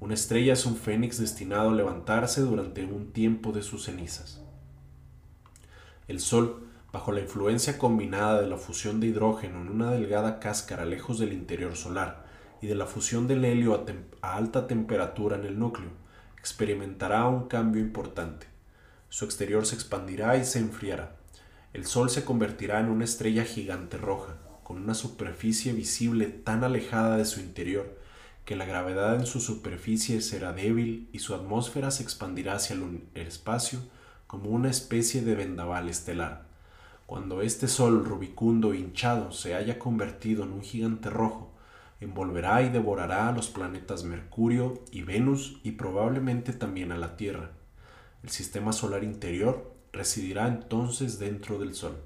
[0.00, 4.42] Una estrella es un fénix destinado a levantarse durante un tiempo de sus cenizas.
[6.08, 10.84] El Sol, bajo la influencia combinada de la fusión de hidrógeno en una delgada cáscara
[10.84, 12.25] lejos del interior solar,
[12.60, 13.84] y de la fusión del helio
[14.22, 15.90] a, alta temperatura en el núcleo,
[16.38, 18.46] experimentará un cambio importante.
[19.08, 21.16] Su exterior se expandirá y se enfriará.
[21.72, 27.16] El Sol se convertirá en una estrella gigante roja, con una superficie visible tan alejada
[27.16, 27.98] de su interior
[28.46, 33.26] que la gravedad en su superficie será débil y su atmósfera se expandirá hacia el
[33.26, 33.80] espacio
[34.28, 36.46] como una especie de vendaval estelar.
[37.06, 41.55] Cuando este Sol rubicundo hinchado se haya convertido en un gigante rojo,
[42.06, 47.50] envolverá y devorará a los planetas Mercurio y Venus y probablemente también a la Tierra.
[48.22, 51.96] El sistema solar interior residirá entonces dentro del Sol.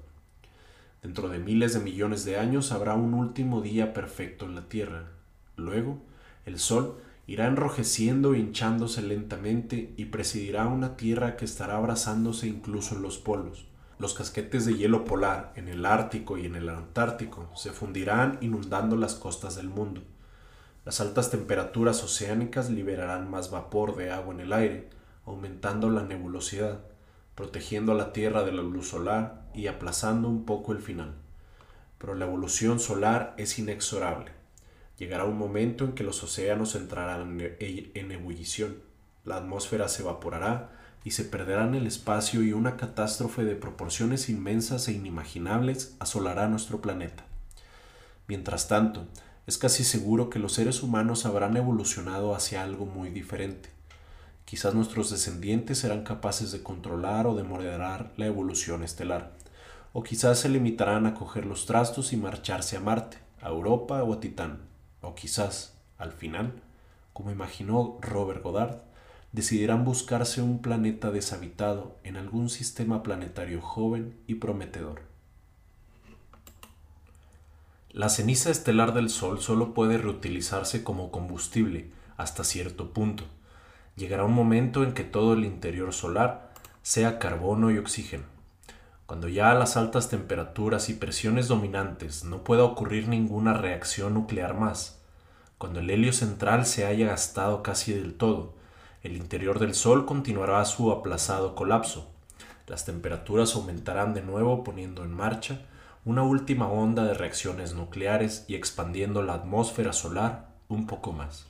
[1.01, 5.11] Dentro de miles de millones de años habrá un último día perfecto en la Tierra.
[5.55, 6.01] Luego,
[6.45, 12.95] el Sol irá enrojeciendo e hinchándose lentamente y presidirá una Tierra que estará abrazándose incluso
[12.95, 13.70] en los polos.
[14.01, 18.95] Los casquetes de hielo polar en el Ártico y en el Antártico se fundirán inundando
[18.95, 20.01] las costas del mundo.
[20.85, 24.89] Las altas temperaturas oceánicas liberarán más vapor de agua en el aire,
[25.23, 26.79] aumentando la nebulosidad,
[27.35, 31.13] protegiendo a la Tierra de la luz solar y aplazando un poco el final.
[31.99, 34.31] Pero la evolución solar es inexorable.
[34.97, 38.77] Llegará un momento en que los océanos entrarán en ebullición,
[39.25, 44.29] la atmósfera se evaporará y se perderá en el espacio y una catástrofe de proporciones
[44.29, 47.25] inmensas e inimaginables asolará nuestro planeta.
[48.27, 49.07] Mientras tanto,
[49.47, 53.69] es casi seguro que los seres humanos habrán evolucionado hacia algo muy diferente.
[54.45, 59.31] Quizás nuestros descendientes serán capaces de controlar o de moderar la evolución estelar,
[59.93, 64.13] o quizás se limitarán a coger los trastos y marcharse a Marte, a Europa o
[64.13, 64.59] a Titán,
[65.01, 66.53] o quizás, al final,
[67.13, 68.77] como imaginó Robert Goddard,
[69.31, 75.03] decidirán buscarse un planeta deshabitado en algún sistema planetario joven y prometedor.
[77.91, 83.25] La ceniza estelar del Sol solo puede reutilizarse como combustible hasta cierto punto.
[83.95, 88.23] Llegará un momento en que todo el interior solar sea carbono y oxígeno.
[89.05, 94.57] Cuando ya a las altas temperaturas y presiones dominantes no pueda ocurrir ninguna reacción nuclear
[94.57, 95.01] más,
[95.57, 98.55] cuando el helio central se haya gastado casi del todo,
[99.03, 102.11] el interior del Sol continuará su aplazado colapso.
[102.67, 105.61] Las temperaturas aumentarán de nuevo poniendo en marcha
[106.05, 111.47] una última onda de reacciones nucleares y expandiendo la atmósfera solar un poco más.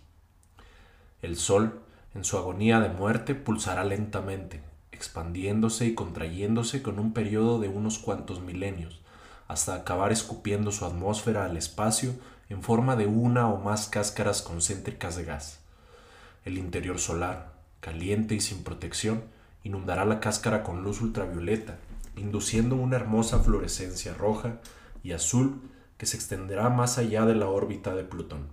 [1.21, 1.81] El Sol,
[2.15, 4.61] en su agonía de muerte, pulsará lentamente,
[4.91, 9.01] expandiéndose y contrayéndose con un periodo de unos cuantos milenios,
[9.47, 12.13] hasta acabar escupiendo su atmósfera al espacio
[12.49, 15.60] en forma de una o más cáscaras concéntricas de gas.
[16.43, 19.23] El interior solar, caliente y sin protección,
[19.63, 21.77] inundará la cáscara con luz ultravioleta,
[22.15, 24.59] induciendo una hermosa fluorescencia roja
[25.03, 25.61] y azul
[25.97, 28.47] que se extenderá más allá de la órbita de Plutón.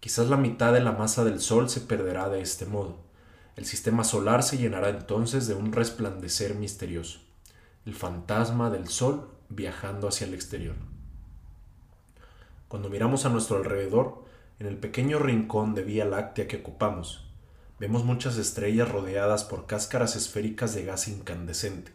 [0.00, 2.98] Quizás la mitad de la masa del Sol se perderá de este modo.
[3.56, 7.20] El sistema solar se llenará entonces de un resplandecer misterioso,
[7.86, 10.74] el fantasma del Sol viajando hacia el exterior.
[12.68, 14.24] Cuando miramos a nuestro alrededor,
[14.60, 17.26] en el pequeño rincón de Vía Láctea que ocupamos,
[17.80, 21.90] vemos muchas estrellas rodeadas por cáscaras esféricas de gas incandescente,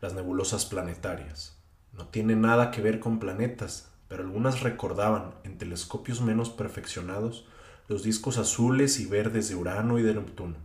[0.00, 1.56] las nebulosas planetarias.
[1.92, 7.46] No tiene nada que ver con planetas, pero algunas recordaban, en telescopios menos perfeccionados,
[7.88, 10.56] los discos azules y verdes de Urano y de Neptuno.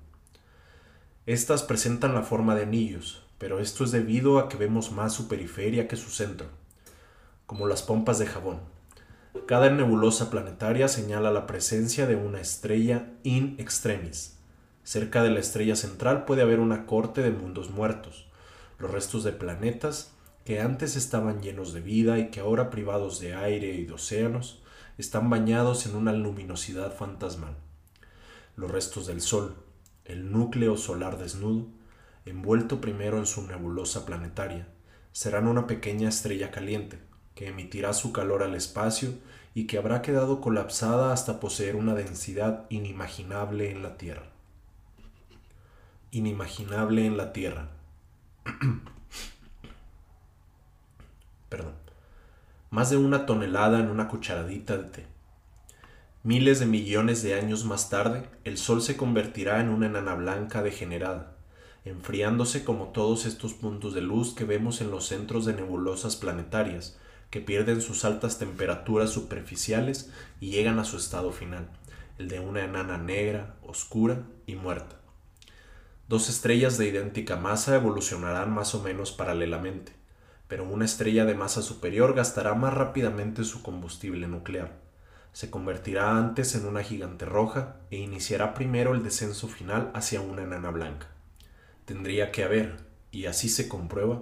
[1.26, 5.28] Estas presentan la forma de anillos, pero esto es debido a que vemos más su
[5.28, 6.48] periferia que su centro,
[7.48, 8.73] como las pompas de jabón.
[9.48, 14.38] Cada nebulosa planetaria señala la presencia de una estrella in extremis.
[14.84, 18.28] Cerca de la estrella central puede haber una corte de mundos muertos,
[18.80, 20.14] los restos de planetas
[20.46, 24.62] que antes estaban llenos de vida y que ahora privados de aire y de océanos,
[24.98, 27.56] están bañados en una luminosidad fantasmal.
[28.56, 29.56] Los restos del Sol,
[30.06, 31.68] el núcleo solar desnudo,
[32.26, 34.68] envuelto primero en su nebulosa planetaria,
[35.12, 37.00] serán una pequeña estrella caliente,
[37.36, 39.14] que emitirá su calor al espacio
[39.56, 44.28] y que habrá quedado colapsada hasta poseer una densidad inimaginable en la Tierra.
[46.12, 47.70] Inimaginable en la Tierra.
[51.50, 51.74] Perdón.
[52.72, 55.06] Más de una tonelada en una cucharadita de té.
[56.24, 60.64] Miles de millones de años más tarde, el Sol se convertirá en una enana blanca
[60.64, 61.36] degenerada,
[61.86, 66.98] enfriándose como todos estos puntos de luz que vemos en los centros de nebulosas planetarias,
[67.34, 71.68] que pierden sus altas temperaturas superficiales y llegan a su estado final,
[72.20, 74.98] el de una enana negra, oscura y muerta.
[76.08, 79.94] Dos estrellas de idéntica masa evolucionarán más o menos paralelamente,
[80.48, 84.72] pero una estrella de masa superior gastará más rápidamente su combustible nuclear.
[85.32, 90.44] Se convertirá antes en una gigante roja e iniciará primero el descenso final hacia una
[90.44, 91.08] enana blanca.
[91.86, 92.78] Tendría que haber,
[93.12, 94.22] y así se comprueba,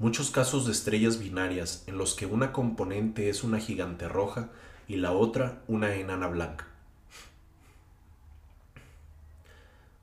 [0.00, 4.48] muchos casos de estrellas binarias en los que una componente es una gigante roja
[4.88, 6.66] y la otra una enana blanca.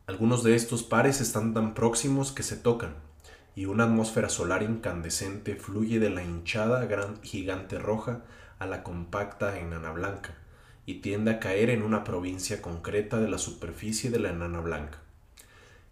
[0.06, 2.94] Algunos de estos pares están tan próximos que se tocan,
[3.56, 8.22] y una atmósfera solar incandescente fluye de la hinchada gran gigante roja
[8.60, 10.36] a la compacta enana blanca,
[10.86, 15.00] y tiende a caer en una provincia concreta de la superficie de la enana blanca.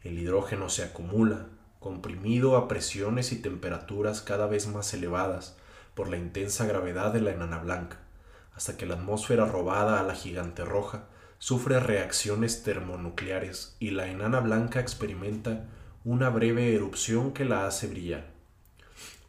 [0.03, 1.47] El hidrógeno se acumula,
[1.85, 5.55] comprimido a presiones y temperaturas cada vez más elevadas
[5.93, 7.99] por la intensa gravedad de la enana blanca,
[8.55, 11.03] hasta que la atmósfera robada a la gigante roja
[11.37, 15.67] sufre reacciones termonucleares y la enana blanca experimenta
[16.03, 18.31] una breve erupción que la hace brillar.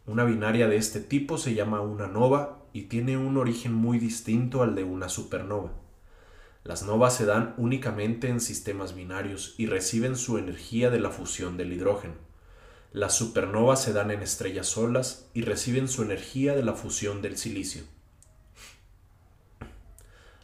[0.07, 4.63] Una binaria de este tipo se llama una nova y tiene un origen muy distinto
[4.63, 5.73] al de una supernova.
[6.65, 11.59] Las novas se dan únicamente en sistemas binarios y reciben su energía de la fusión
[11.59, 12.26] del hidrógeno.
[12.97, 17.37] Las supernovas se dan en estrellas solas y reciben su energía de la fusión del
[17.37, 17.83] silicio.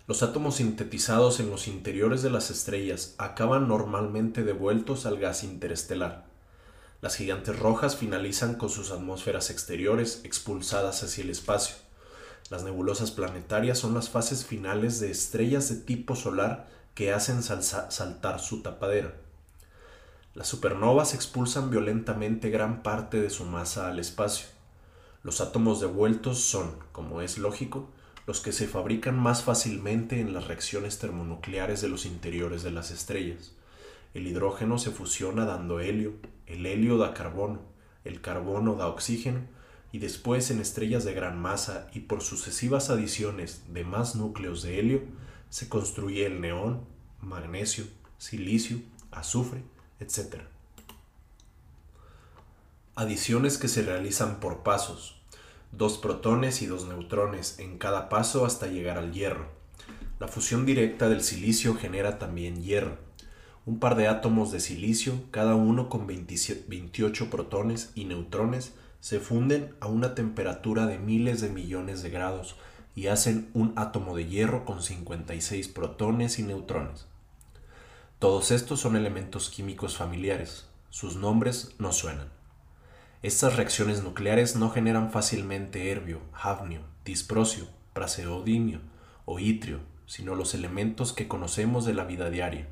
[0.07, 6.27] Los átomos sintetizados en los interiores de las estrellas acaban normalmente devueltos al gas interestelar.
[7.01, 11.77] Las gigantes rojas finalizan con sus atmósferas exteriores expulsadas hacia el espacio.
[12.51, 18.41] Las nebulosas planetarias son las fases finales de estrellas de tipo solar que hacen saltar
[18.41, 19.22] su tapadera.
[20.35, 24.47] Las supernovas expulsan violentamente gran parte de su masa al espacio.
[25.23, 27.91] Los átomos devueltos son, como es lógico,
[28.27, 32.91] los que se fabrican más fácilmente en las reacciones termonucleares de los interiores de las
[32.91, 33.53] estrellas.
[34.15, 36.15] El hidrógeno se fusiona dando helio,
[36.47, 37.61] el helio da carbono,
[38.05, 39.41] el carbono da oxígeno,
[39.93, 44.81] y después en estrellas de gran masa y por sucesivas adiciones de más núcleos de
[44.81, 45.03] helio,
[45.51, 46.87] se construye el neón,
[47.21, 47.85] magnesio,
[48.17, 48.79] silicio,
[49.11, 49.63] azufre,
[50.03, 50.43] etc.
[52.95, 55.21] Adiciones que se realizan por pasos,
[55.73, 59.47] dos protones y dos neutrones en cada paso hasta llegar al hierro.
[60.21, 62.99] La fusión directa del silicio genera también hierro.
[63.65, 69.75] Un par de átomos de silicio, cada uno con 28 protones y neutrones, se funden
[69.81, 72.57] a una temperatura de miles de millones de grados
[72.95, 77.07] y hacen un átomo de hierro con 56 protones y neutrones.
[78.23, 80.69] Todos estos son elementos químicos familiares.
[80.91, 82.29] Sus nombres no suenan.
[83.21, 88.79] Estas reacciones nucleares no generan fácilmente herbio, hafnio, disprocio, praseodimio
[89.25, 92.69] o itrio, sino los elementos que conocemos de la vida diaria,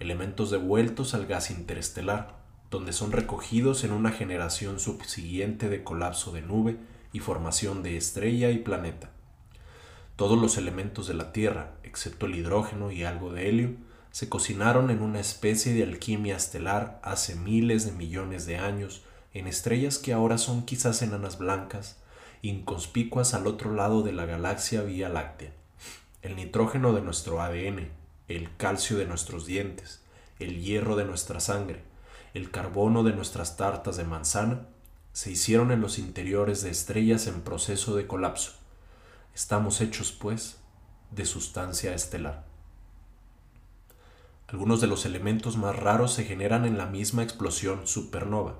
[0.00, 2.38] elementos devueltos al gas interestelar,
[2.70, 6.78] donde son recogidos en una generación subsiguiente de colapso de nube
[7.12, 9.10] y formación de estrella y planeta.
[10.16, 14.90] Todos los elementos de la Tierra, excepto el hidrógeno y algo de helio, se cocinaron
[14.90, 19.02] en una especie de alquimia estelar hace miles de millones de años
[19.34, 21.96] en estrellas que ahora son quizás enanas blancas,
[22.42, 25.52] inconspicuas al otro lado de la galaxia Vía Láctea.
[26.22, 27.90] El nitrógeno de nuestro ADN,
[28.28, 30.00] el calcio de nuestros dientes,
[30.38, 31.82] el hierro de nuestra sangre,
[32.34, 34.66] el carbono de nuestras tartas de manzana,
[35.12, 38.52] se hicieron en los interiores de estrellas en proceso de colapso.
[39.34, 40.58] Estamos hechos, pues,
[41.10, 42.47] de sustancia estelar.
[44.50, 48.54] Algunos de los elementos más raros se generan en la misma explosión supernova.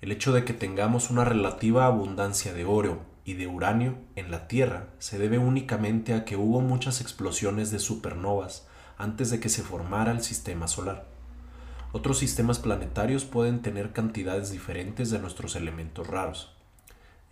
[0.00, 4.48] El hecho de que tengamos una relativa abundancia de oro y de uranio en la
[4.48, 8.66] Tierra se debe únicamente a que hubo muchas explosiones de supernovas
[8.98, 11.06] antes de que se formara el sistema solar.
[11.92, 16.52] Otros sistemas planetarios pueden tener cantidades diferentes de nuestros elementos raros.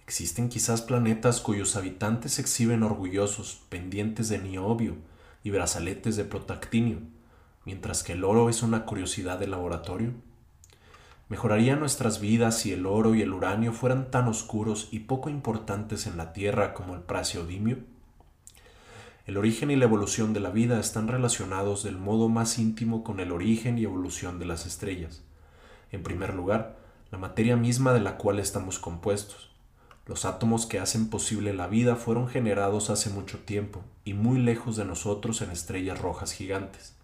[0.05, 4.95] Existen quizás planetas cuyos habitantes exhiben orgullosos pendientes de niobio
[5.43, 7.01] y brazaletes de protactinio,
[7.65, 10.13] mientras que el oro es una curiosidad de laboratorio.
[11.29, 16.07] ¿Mejoraría nuestras vidas si el oro y el uranio fueran tan oscuros y poco importantes
[16.07, 17.79] en la Tierra como el praseodimio?
[19.27, 23.21] El origen y la evolución de la vida están relacionados del modo más íntimo con
[23.21, 25.23] el origen y evolución de las estrellas.
[25.93, 26.79] En primer lugar,
[27.13, 29.51] la materia misma de la cual estamos compuestos.
[30.07, 34.75] Los átomos que hacen posible la vida fueron generados hace mucho tiempo y muy lejos
[34.75, 36.97] de nosotros en estrellas rojas gigantes.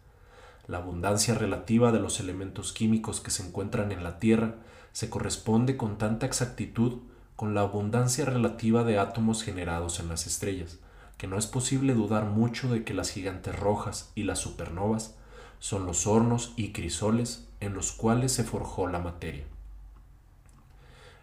[0.67, 4.57] La abundancia relativa de los elementos químicos que se encuentran en la Tierra
[4.93, 7.01] se corresponde con tanta exactitud
[7.37, 10.79] con la abundancia relativa de átomos generados en las estrellas,
[11.19, 15.15] que no es posible dudar mucho de que las gigantes rojas y las supernovas
[15.59, 19.45] son los hornos y crisoles en los cuales se forjó la materia.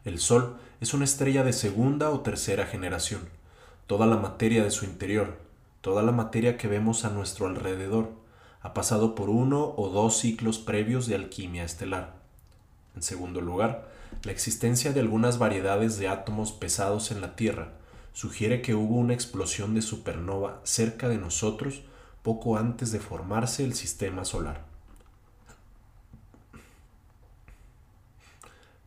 [0.05, 3.21] El Sol es una estrella de segunda o tercera generación.
[3.87, 5.37] Toda la materia de su interior,
[5.81, 8.11] toda la materia que vemos a nuestro alrededor,
[8.63, 12.15] ha pasado por uno o dos ciclos previos de alquimia estelar.
[12.95, 13.91] En segundo lugar,
[14.23, 17.73] la existencia de algunas variedades de átomos pesados en la Tierra
[18.13, 21.81] sugiere que hubo una explosión de supernova cerca de nosotros
[22.21, 24.63] poco antes de formarse el sistema solar.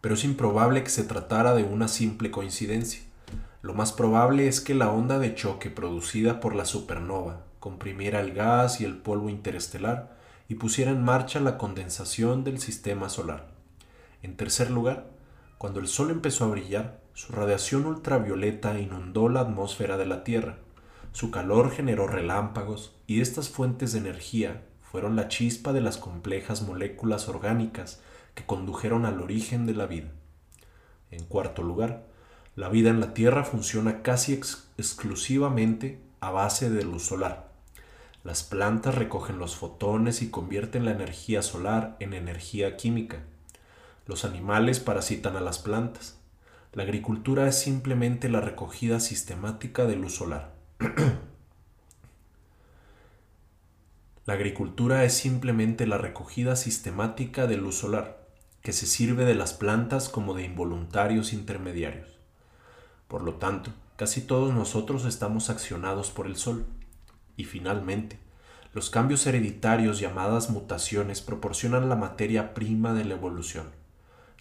[0.01, 3.03] Pero es improbable que se tratara de una simple coincidencia.
[3.61, 8.33] Lo más probable es que la onda de choque producida por la supernova comprimiera el
[8.33, 10.17] gas y el polvo interestelar
[10.49, 13.49] y pusiera en marcha la condensación del sistema solar.
[14.23, 15.09] En tercer lugar,
[15.59, 20.59] cuando el Sol empezó a brillar, su radiación ultravioleta inundó la atmósfera de la Tierra.
[21.11, 26.63] Su calor generó relámpagos y estas fuentes de energía fueron la chispa de las complejas
[26.63, 28.01] moléculas orgánicas
[28.37, 30.13] que condujeron al origen de la vida.
[31.11, 32.07] En cuarto lugar,
[32.55, 37.46] la vida en la Tierra funciona casi exclusivamente a base de luz solar.
[38.27, 43.23] Las plantas recogen los fotones y convierten la energía solar en energía química.
[44.05, 46.19] Los animales parasitan a las plantas.
[46.73, 50.53] La agricultura es simplemente la recogida sistemática de luz solar.
[54.27, 58.27] La agricultura es simplemente la recogida sistemática de luz solar,
[58.61, 62.19] que se sirve de las plantas como de involuntarios intermediarios.
[63.07, 66.67] Por lo tanto, casi todos nosotros estamos accionados por el sol.
[67.37, 68.19] Y finalmente,
[68.73, 73.71] los cambios hereditarios llamadas mutaciones proporcionan la materia prima de la evolución.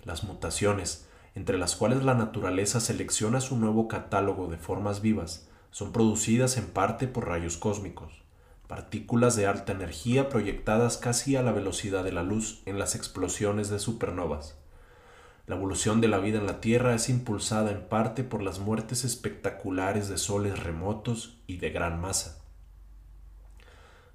[0.03, 5.91] Las mutaciones, entre las cuales la naturaleza selecciona su nuevo catálogo de formas vivas, son
[5.91, 8.25] producidas en parte por rayos cósmicos
[8.67, 13.69] partículas de alta energía proyectadas casi a la velocidad de la luz en las explosiones
[13.69, 14.57] de supernovas.
[15.47, 19.03] La evolución de la vida en la Tierra es impulsada en parte por las muertes
[19.03, 22.44] espectaculares de soles remotos y de gran masa.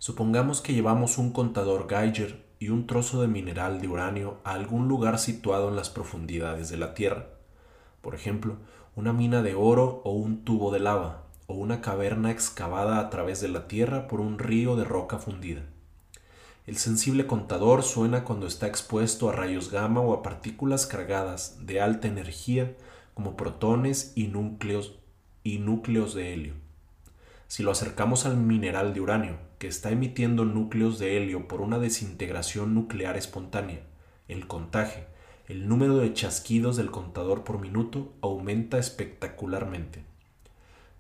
[0.01, 4.89] Supongamos que llevamos un contador Geiger y un trozo de mineral de uranio a algún
[4.89, 7.27] lugar situado en las profundidades de la Tierra,
[8.01, 8.57] por ejemplo,
[8.97, 13.43] una mina de oro o un tubo de lava, o una caverna excavada a través
[13.43, 15.67] de la tierra por un río de roca fundida.
[16.67, 21.83] El sensible contador suena cuando está expuesto a rayos gamma o a partículas cargadas de
[21.83, 22.75] alta energía
[23.13, 24.99] como protones y núcleos,
[25.45, 26.70] y núcleos de helio.
[27.51, 31.81] Si lo acercamos al mineral de uranio, que está emitiendo núcleos de helio por una
[31.81, 33.81] desintegración nuclear espontánea,
[34.29, 35.09] el contaje,
[35.49, 40.05] el número de chasquidos del contador por minuto aumenta espectacularmente.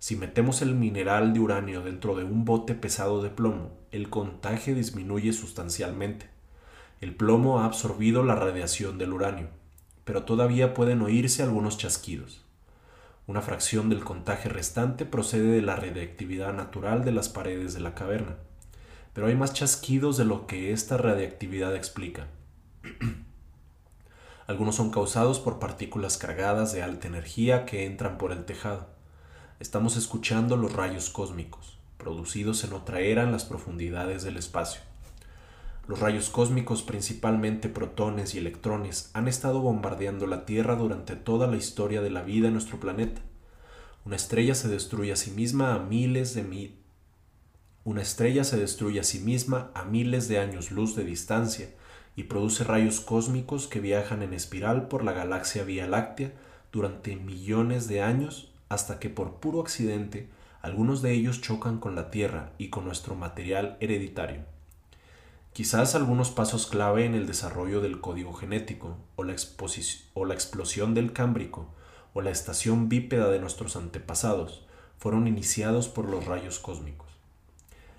[0.00, 4.74] Si metemos el mineral de uranio dentro de un bote pesado de plomo, el contagio
[4.74, 6.30] disminuye sustancialmente.
[7.00, 9.50] El plomo ha absorbido la radiación del uranio,
[10.02, 12.39] pero todavía pueden oírse algunos chasquidos.
[13.30, 17.94] Una fracción del contagio restante procede de la radiactividad natural de las paredes de la
[17.94, 18.38] caverna,
[19.12, 22.26] pero hay más chasquidos de lo que esta radiactividad explica.
[24.48, 28.88] Algunos son causados por partículas cargadas de alta energía que entran por el tejado
[29.60, 34.80] estamos escuchando los rayos cósmicos, producidos en otra era en las profundidades del espacio.
[35.86, 41.56] Los rayos cósmicos, principalmente protones y electrones, han estado bombardeando la Tierra durante toda la
[41.56, 43.20] historia de la vida en nuestro planeta.
[44.04, 46.42] Una estrella se destruye a sí misma a miles de
[47.82, 51.70] una estrella se destruye a sí misma a miles de años luz de distancia
[52.14, 56.32] y produce rayos cósmicos que viajan en espiral por la galaxia Vía Láctea
[56.72, 60.28] durante millones de años hasta que por puro accidente
[60.60, 64.44] algunos de ellos chocan con la Tierra y con nuestro material hereditario.
[65.52, 69.34] Quizás algunos pasos clave en el desarrollo del código genético, o la,
[70.14, 71.66] o la explosión del Cámbrico,
[72.14, 74.64] o la estación bípeda de nuestros antepasados,
[74.98, 77.08] fueron iniciados por los rayos cósmicos.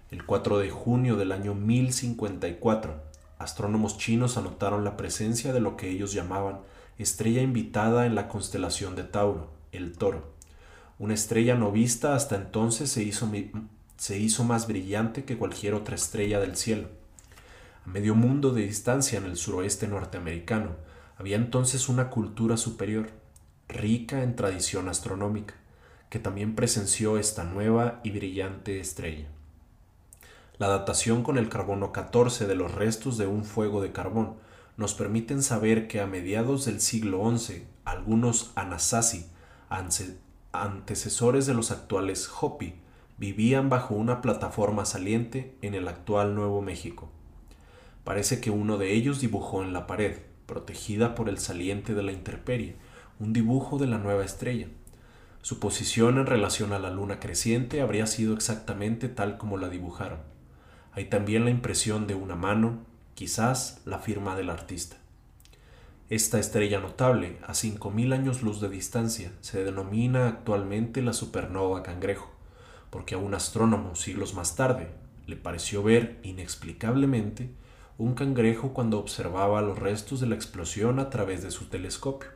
[0.10, 3.02] El 4 de junio del año 1054,
[3.38, 6.60] astrónomos chinos anotaron la presencia de lo que ellos llamaban
[6.97, 10.32] estrella invitada en la constelación de Tauro, el Toro
[11.02, 13.28] una estrella no vista hasta entonces se hizo,
[13.97, 16.89] se hizo más brillante que cualquier otra estrella del cielo.
[17.86, 20.75] A medio mundo de distancia en el suroeste norteamericano
[21.17, 23.09] había entonces una cultura superior,
[23.67, 25.55] rica en tradición astronómica,
[26.09, 29.27] que también presenció esta nueva y brillante estrella.
[30.57, 34.36] La datación con el carbono 14 de los restos de un fuego de carbón
[34.77, 39.25] nos permiten saber que a mediados del siglo XI algunos Anasazi,
[40.51, 42.75] antecesores de los actuales Hopi,
[43.17, 47.09] vivían bajo una plataforma saliente en el actual Nuevo México.
[48.04, 52.12] Parece que uno de ellos dibujó en la pared, protegida por el saliente de la
[52.12, 52.76] intemperie,
[53.20, 54.68] un dibujo de la nueva estrella.
[55.43, 60.20] Su posición en relación a la luna creciente habría sido exactamente tal como la dibujaron.
[60.93, 62.80] Hay también la impresión de una mano,
[63.14, 64.97] quizás la firma del artista.
[66.10, 72.30] Esta estrella notable, a 5.000 años luz de distancia, se denomina actualmente la supernova cangrejo,
[72.89, 74.89] porque a un astrónomo siglos más tarde
[75.28, 77.52] le pareció ver inexplicablemente
[78.02, 82.30] un cangrejo cuando observaba los restos de la explosión a través de su telescopio.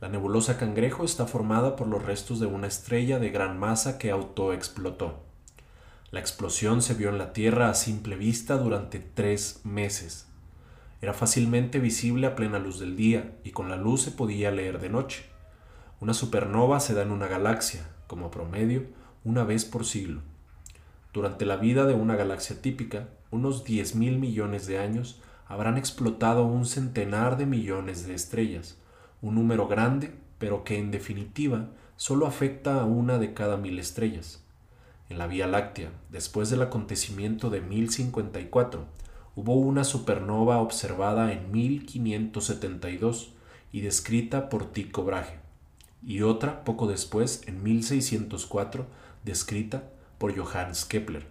[0.00, 4.10] La nebulosa cangrejo está formada por los restos de una estrella de gran masa que
[4.10, 5.20] autoexplotó.
[6.10, 10.28] La explosión se vio en la Tierra a simple vista durante tres meses,
[11.04, 14.80] era fácilmente visible a plena luz del día y con la luz se podía leer
[14.80, 15.26] de noche.
[16.00, 18.86] Una supernova se da en una galaxia, como promedio,
[19.22, 20.22] una vez por siglo.
[21.14, 26.44] Durante la vida de una galaxia típica, unos 10 mil millones de años, habrán explotado
[26.44, 28.78] un centenar de millones de estrellas,
[29.22, 34.42] un número grande, pero que en definitiva solo afecta a una de cada mil estrellas.
[35.08, 38.84] En la Vía Láctea, después del acontecimiento de 1054,
[39.36, 43.34] hubo una supernova observada en 1572
[43.70, 45.38] y descrita por Tycho Brahe,
[46.04, 48.86] y otra poco después, en 1604,
[49.24, 49.84] descrita
[50.24, 51.26] por Johannes Kepler.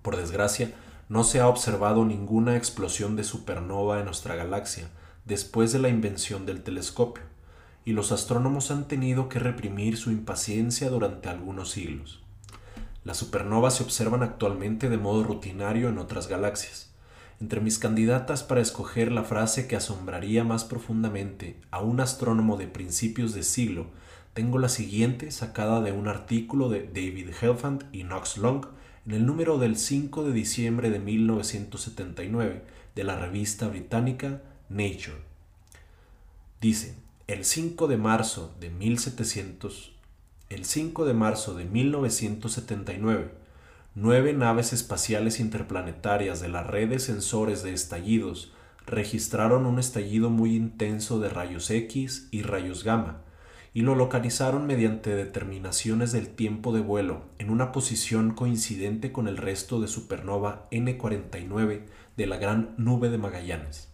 [0.00, 0.72] Por desgracia,
[1.10, 4.88] no se ha observado ninguna explosión de supernova en nuestra galaxia
[5.26, 7.22] después de la invención del telescopio,
[7.84, 12.22] y los astrónomos han tenido que reprimir su impaciencia durante algunos siglos.
[13.04, 16.94] Las supernovas se observan actualmente de modo rutinario en otras galaxias.
[17.42, 22.68] Entre mis candidatas para escoger la frase que asombraría más profundamente a un astrónomo de
[22.68, 23.88] principios de siglo,
[24.34, 28.66] tengo la siguiente sacada de un artículo de David Helfand y Knox Long
[29.06, 32.62] en el número del 5 de diciembre de 1979
[32.94, 35.18] de la revista británica Nature.
[36.60, 36.94] Dice,
[37.26, 39.92] el 5 de marzo de 1700,
[40.48, 43.32] el 5 de marzo de 1979,
[43.94, 48.52] nueve naves espaciales interplanetarias de la red de sensores de estallidos
[48.86, 53.22] registraron un estallido muy intenso de rayos X y rayos gamma,
[53.74, 59.38] y lo localizaron mediante determinaciones del tiempo de vuelo en una posición coincidente con el
[59.38, 61.82] resto de supernova N49
[62.16, 63.88] de la Gran Nube de Magallanes.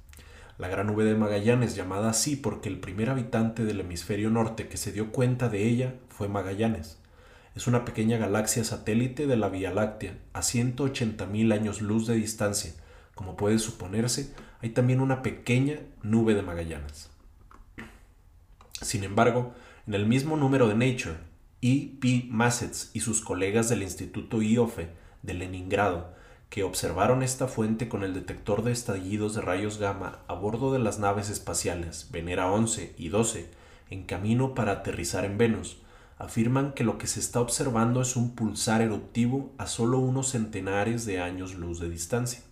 [0.58, 4.76] La Gran Nube de Magallanes llamada así porque el primer habitante del hemisferio norte que
[4.76, 6.98] se dio cuenta de ella fue Magallanes.
[7.54, 12.72] Es una pequeña galaxia satélite de la Vía Láctea a 180.000 años luz de distancia.
[13.14, 17.10] Como puede suponerse, hay también una pequeña nube de Magallanes.
[18.80, 19.54] Sin embargo,
[19.88, 21.16] en el mismo número de Nature,
[21.62, 21.94] E.
[21.98, 22.26] P.
[22.28, 24.90] Massets y sus colegas del Instituto IOFE
[25.22, 26.12] de Leningrado
[26.50, 30.78] que observaron esta fuente con el detector de estallidos de rayos gamma a bordo de
[30.78, 33.50] las naves espaciales Venera 11 y 12
[33.88, 35.78] en camino para aterrizar en Venus,
[36.18, 41.06] afirman que lo que se está observando es un pulsar eruptivo a solo unos centenares
[41.06, 42.42] de años luz de distancia.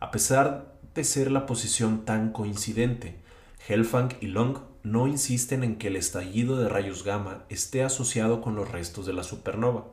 [0.00, 3.20] A pesar de ser la posición tan coincidente,
[3.68, 8.56] Helfang y Long no insisten en que el estallido de rayos gamma esté asociado con
[8.56, 9.86] los restos de la supernova,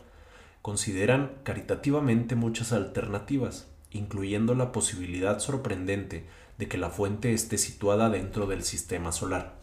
[0.61, 6.25] consideran caritativamente muchas alternativas, incluyendo la posibilidad sorprendente
[6.57, 9.55] de que la fuente esté situada dentro del sistema solar.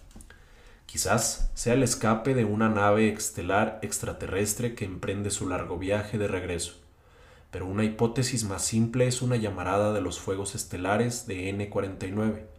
[0.87, 6.29] Quizás sea el escape de una nave estelar extraterrestre que emprende su largo viaje de
[6.29, 6.75] regreso,
[7.51, 12.56] pero una hipótesis más simple es una llamarada de los fuegos estelares de N49.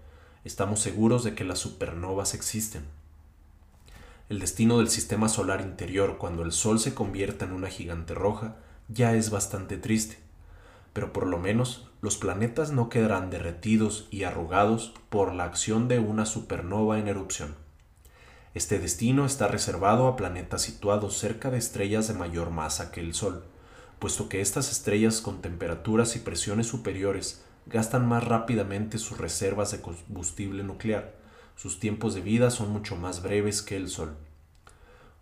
[0.48, 2.86] Estamos seguros de que las supernovas existen.
[4.30, 8.56] El destino del sistema solar interior cuando el Sol se convierta en una gigante roja
[8.88, 10.20] ya es bastante triste,
[10.94, 16.00] pero por lo menos los planetas no quedarán derretidos y arrugados por la acción de
[16.00, 17.54] una supernova en erupción.
[18.54, 23.14] Este destino está reservado a planetas situados cerca de estrellas de mayor masa que el
[23.14, 23.44] Sol,
[24.00, 29.82] puesto que estas estrellas con temperaturas y presiones superiores gastan más rápidamente sus reservas de
[29.82, 31.16] combustible nuclear,
[31.56, 34.16] sus tiempos de vida son mucho más breves que el Sol.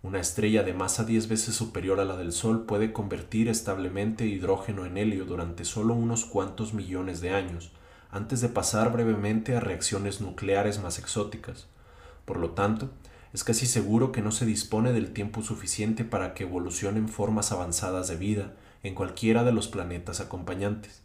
[0.03, 4.85] Una estrella de masa 10 veces superior a la del Sol puede convertir establemente hidrógeno
[4.85, 7.71] en helio durante solo unos cuantos millones de años,
[8.11, 11.67] antes de pasar brevemente a reacciones nucleares más exóticas.
[12.25, 12.91] Por lo tanto,
[13.33, 18.07] es casi seguro que no se dispone del tiempo suficiente para que evolucionen formas avanzadas
[18.07, 21.04] de vida en cualquiera de los planetas acompañantes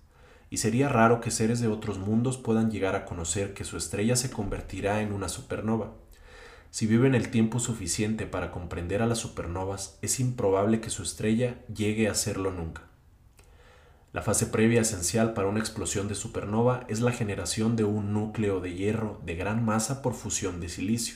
[0.51, 4.17] y sería raro que seres de otros mundos puedan llegar a conocer que su estrella
[4.17, 5.95] se convertirá en una supernova.
[6.73, 11.65] Si viven el tiempo suficiente para comprender a las supernovas, es improbable que su estrella
[11.73, 12.83] llegue a serlo nunca.
[14.13, 18.61] La fase previa esencial para una explosión de supernova es la generación de un núcleo
[18.61, 21.15] de hierro de gran masa por fusión de silicio.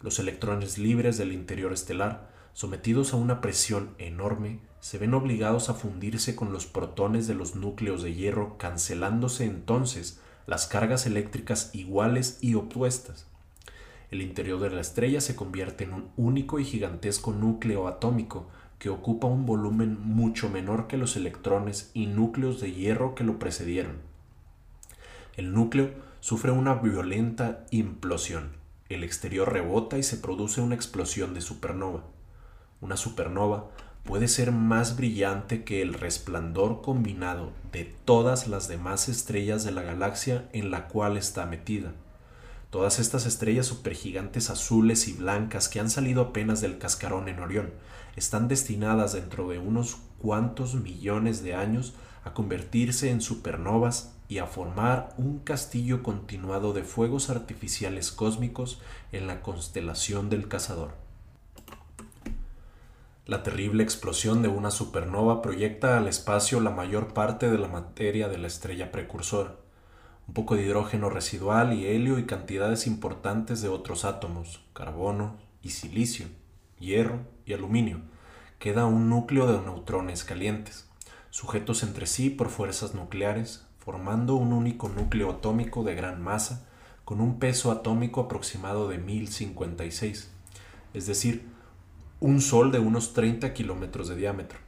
[0.00, 5.74] Los electrones libres del interior estelar, sometidos a una presión enorme, se ven obligados a
[5.74, 12.38] fundirse con los protones de los núcleos de hierro, cancelándose entonces las cargas eléctricas iguales
[12.40, 13.26] y opuestas.
[14.10, 18.48] El interior de la estrella se convierte en un único y gigantesco núcleo atómico
[18.78, 23.38] que ocupa un volumen mucho menor que los electrones y núcleos de hierro que lo
[23.38, 23.96] precedieron.
[25.36, 28.52] El núcleo sufre una violenta implosión.
[28.88, 32.04] El exterior rebota y se produce una explosión de supernova.
[32.80, 33.68] Una supernova
[34.04, 39.82] puede ser más brillante que el resplandor combinado de todas las demás estrellas de la
[39.82, 41.92] galaxia en la cual está metida.
[42.70, 47.70] Todas estas estrellas supergigantes azules y blancas que han salido apenas del cascarón en Orión
[48.16, 51.94] están destinadas dentro de unos cuantos millones de años
[52.24, 58.80] a convertirse en supernovas y a formar un castillo continuado de fuegos artificiales cósmicos
[59.12, 61.07] en la constelación del cazador.
[63.28, 68.26] La terrible explosión de una supernova proyecta al espacio la mayor parte de la materia
[68.26, 69.54] de la estrella precursora,
[70.26, 75.68] un poco de hidrógeno residual y helio y cantidades importantes de otros átomos, carbono y
[75.68, 76.24] silicio,
[76.78, 78.00] hierro y aluminio.
[78.58, 80.88] Queda un núcleo de neutrones calientes.
[81.28, 86.66] sujetos entre sí por fuerzas nucleares, formando un único núcleo atómico de gran masa,
[87.04, 90.30] con un peso atómico aproximado de 1056,
[90.94, 91.57] es decir,
[92.20, 94.58] un Sol de unos 30 kilómetros de diámetro.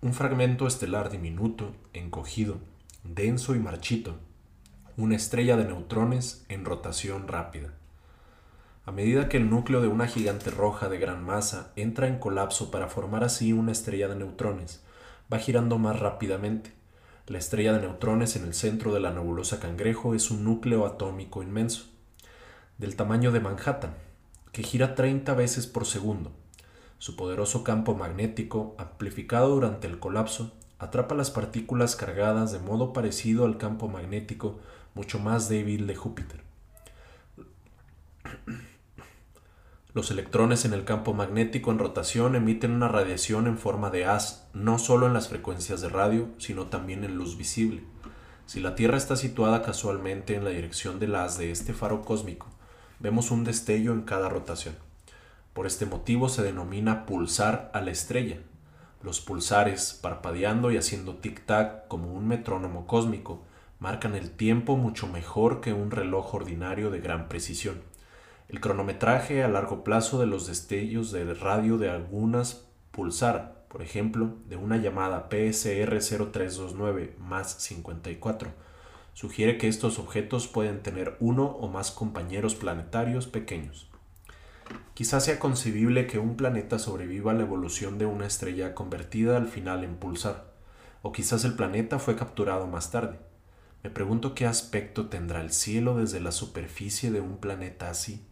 [0.00, 2.56] Un fragmento estelar diminuto, encogido,
[3.04, 4.16] denso y marchito,
[4.96, 7.74] una estrella de neutrones en rotación rápida.
[8.86, 12.70] A medida que el núcleo de una gigante roja de gran masa entra en colapso
[12.70, 14.82] para formar así una estrella de neutrones,
[15.30, 16.72] va girando más rápidamente.
[17.26, 21.42] La estrella de neutrones en el centro de la nebulosa Cangrejo es un núcleo atómico
[21.42, 21.84] inmenso,
[22.78, 24.05] del tamaño de Manhattan,
[24.56, 26.32] que gira 30 veces por segundo.
[26.96, 33.44] Su poderoso campo magnético, amplificado durante el colapso, atrapa las partículas cargadas de modo parecido
[33.44, 34.58] al campo magnético
[34.94, 36.40] mucho más débil de Júpiter.
[39.92, 44.48] Los electrones en el campo magnético en rotación emiten una radiación en forma de haz,
[44.54, 47.84] no solo en las frecuencias de radio, sino también en luz visible.
[48.46, 52.55] Si la Tierra está situada casualmente en la dirección del haz de este faro cósmico,
[52.98, 54.74] vemos un destello en cada rotación.
[55.52, 58.38] Por este motivo se denomina pulsar a la estrella.
[59.02, 63.42] Los pulsares, parpadeando y haciendo tic-tac como un metrónomo cósmico,
[63.78, 67.80] marcan el tiempo mucho mejor que un reloj ordinario de gran precisión.
[68.48, 74.34] El cronometraje a largo plazo de los destellos de radio de algunas pulsar, por ejemplo,
[74.46, 78.50] de una llamada PSR 0329 más 54,
[79.16, 83.88] sugiere que estos objetos pueden tener uno o más compañeros planetarios pequeños.
[84.92, 89.48] Quizás sea concebible que un planeta sobreviva a la evolución de una estrella convertida al
[89.48, 90.52] final en pulsar,
[91.00, 93.18] o quizás el planeta fue capturado más tarde.
[93.82, 98.22] Me pregunto qué aspecto tendrá el cielo desde la superficie de un planeta así.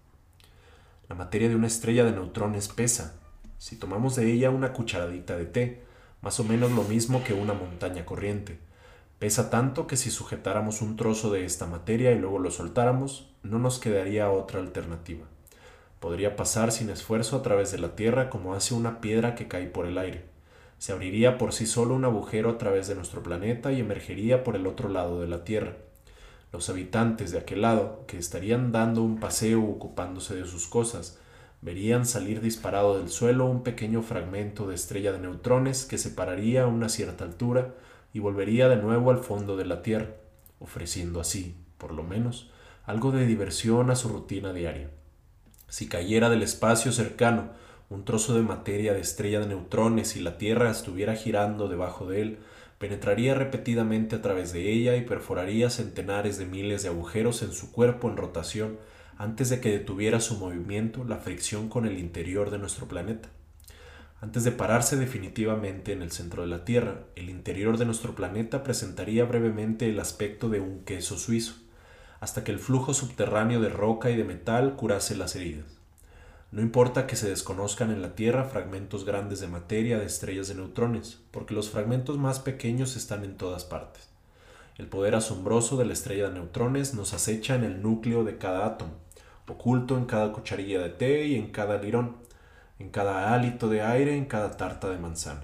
[1.08, 3.18] La materia de una estrella de neutrones pesa.
[3.56, 5.82] Si tomamos de ella una cucharadita de té,
[6.20, 8.58] más o menos lo mismo que una montaña corriente.
[9.18, 13.58] Pesa tanto que si sujetáramos un trozo de esta materia y luego lo soltáramos, no
[13.58, 15.24] nos quedaría otra alternativa.
[16.00, 19.66] Podría pasar sin esfuerzo a través de la Tierra como hace una piedra que cae
[19.66, 20.24] por el aire.
[20.78, 24.56] Se abriría por sí solo un agujero a través de nuestro planeta y emergería por
[24.56, 25.76] el otro lado de la Tierra.
[26.52, 31.18] Los habitantes de aquel lado, que estarían dando un paseo ocupándose de sus cosas,
[31.62, 36.64] verían salir disparado del suelo un pequeño fragmento de estrella de neutrones que se pararía
[36.64, 37.72] a una cierta altura
[38.14, 40.14] y volvería de nuevo al fondo de la Tierra,
[40.60, 42.50] ofreciendo así, por lo menos,
[42.86, 44.88] algo de diversión a su rutina diaria.
[45.68, 47.50] Si cayera del espacio cercano
[47.90, 52.22] un trozo de materia de estrella de neutrones y la Tierra estuviera girando debajo de
[52.22, 52.38] él,
[52.78, 57.72] penetraría repetidamente a través de ella y perforaría centenares de miles de agujeros en su
[57.72, 58.78] cuerpo en rotación
[59.18, 63.28] antes de que detuviera su movimiento la fricción con el interior de nuestro planeta.
[64.24, 68.62] Antes de pararse definitivamente en el centro de la Tierra, el interior de nuestro planeta
[68.62, 71.56] presentaría brevemente el aspecto de un queso suizo,
[72.20, 75.66] hasta que el flujo subterráneo de roca y de metal curase las heridas.
[76.52, 80.54] No importa que se desconozcan en la Tierra fragmentos grandes de materia de estrellas de
[80.54, 84.08] neutrones, porque los fragmentos más pequeños están en todas partes.
[84.78, 88.64] El poder asombroso de la estrella de neutrones nos acecha en el núcleo de cada
[88.64, 88.94] átomo,
[89.46, 92.24] oculto en cada cucharilla de té y en cada lirón,
[92.84, 95.40] en cada hálito de aire, en cada tarta de manzana.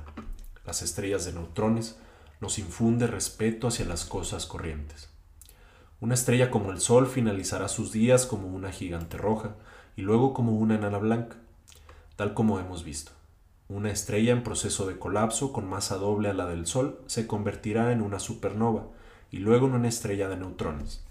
[0.67, 1.99] Las estrellas de neutrones
[2.39, 5.09] nos infunde respeto hacia las cosas corrientes.
[6.01, 9.55] Una estrella como el Sol finalizará sus días como una gigante roja,
[9.97, 11.37] y luego como una enana blanca,
[12.17, 13.13] tal como hemos visto.
[13.71, 17.91] Una estrella en proceso de colapso con masa doble a la del Sol se convertirá
[17.91, 18.89] en una supernova
[19.31, 21.03] y luego en una estrella de neutrones.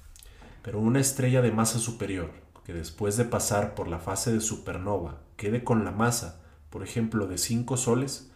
[0.61, 2.29] Pero una estrella de masa superior,
[2.69, 6.39] que después de pasar por la fase de supernova quede con la masa,
[6.69, 8.29] por ejemplo, de cinco soles,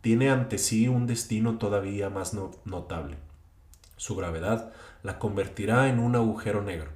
[0.00, 2.32] tiene ante sí un destino todavía más
[2.64, 3.16] notable.
[3.96, 4.72] Su gravedad
[5.02, 6.92] la convertirá en un agujero negro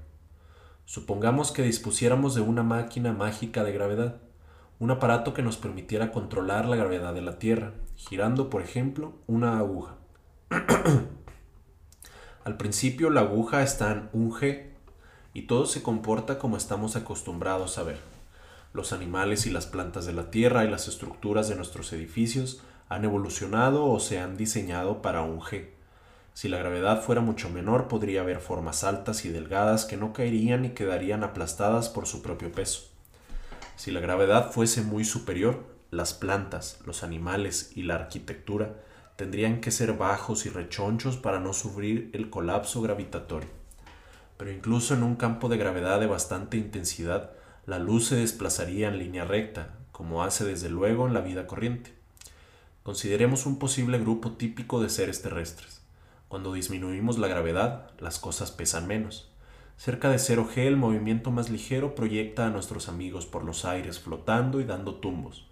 [0.84, 4.20] Supongamos que dispusiéramos de una máquina mágica de gravedad,
[4.78, 9.58] un aparato que nos permitiera controlar la gravedad de la Tierra, girando, por ejemplo, una
[9.58, 9.96] aguja.
[12.44, 14.73] Al principio la aguja está en un G
[15.34, 17.98] y todo se comporta como estamos acostumbrados a ver.
[18.72, 23.04] Los animales y las plantas de la Tierra y las estructuras de nuestros edificios han
[23.04, 25.68] evolucionado o se han diseñado para un G.
[26.34, 30.64] Si la gravedad fuera mucho menor, podría haber formas altas y delgadas que no caerían
[30.64, 32.88] y quedarían aplastadas por su propio peso.
[33.76, 38.74] Si la gravedad fuese muy superior, las plantas, los animales y la arquitectura
[39.16, 43.63] tendrían que ser bajos y rechonchos para no sufrir el colapso gravitatorio.
[44.36, 47.30] Pero incluso en un campo de gravedad de bastante intensidad,
[47.66, 51.94] la luz se desplazaría en línea recta, como hace desde luego en la vida corriente.
[52.82, 55.82] Consideremos un posible grupo típico de seres terrestres.
[56.28, 59.30] Cuando disminuimos la gravedad, las cosas pesan menos.
[59.76, 64.60] Cerca de 0G el movimiento más ligero proyecta a nuestros amigos por los aires flotando
[64.60, 65.46] y dando tumbos.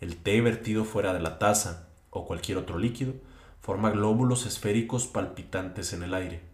[0.00, 3.14] El té vertido fuera de la taza, o cualquier otro líquido,
[3.60, 6.49] forma glóbulos esféricos palpitantes en el aire.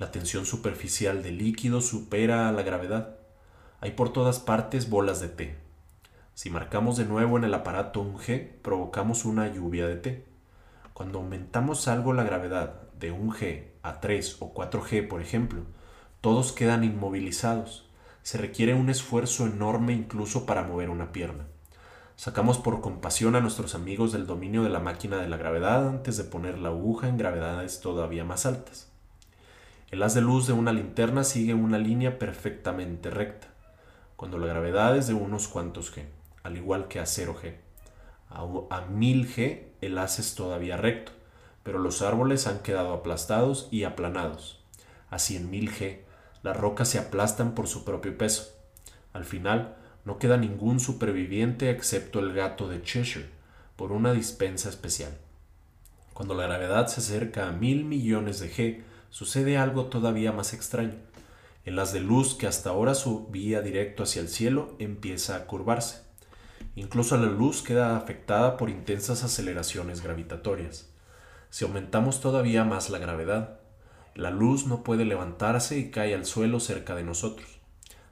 [0.00, 3.18] La tensión superficial del líquido supera a la gravedad.
[3.82, 5.58] Hay por todas partes bolas de té.
[6.32, 10.24] Si marcamos de nuevo en el aparato un G, provocamos una lluvia de té.
[10.94, 15.64] Cuando aumentamos algo la gravedad de un G a 3 o 4G, por ejemplo,
[16.22, 17.90] todos quedan inmovilizados.
[18.22, 21.44] Se requiere un esfuerzo enorme incluso para mover una pierna.
[22.16, 26.16] Sacamos por compasión a nuestros amigos del dominio de la máquina de la gravedad antes
[26.16, 28.89] de poner la aguja en gravedades todavía más altas.
[29.90, 33.48] El haz de luz de una linterna sigue una línea perfectamente recta,
[34.16, 36.04] cuando la gravedad es de unos cuantos G,
[36.44, 37.56] al igual que a 0G.
[38.28, 41.10] A, a 1000G el haz es todavía recto,
[41.64, 44.62] pero los árboles han quedado aplastados y aplanados.
[45.10, 45.98] A 100.000 G
[46.42, 48.54] las rocas se aplastan por su propio peso.
[49.12, 53.28] Al final, no queda ningún superviviente excepto el gato de Cheshire,
[53.76, 55.18] por una dispensa especial.
[56.14, 60.94] Cuando la gravedad se acerca a mil millones de G, sucede algo todavía más extraño.
[61.64, 66.02] El haz de luz que hasta ahora subía directo hacia el cielo empieza a curvarse.
[66.74, 70.88] Incluso la luz queda afectada por intensas aceleraciones gravitatorias.
[71.50, 73.60] Si aumentamos todavía más la gravedad,
[74.14, 77.60] la luz no puede levantarse y cae al suelo cerca de nosotros.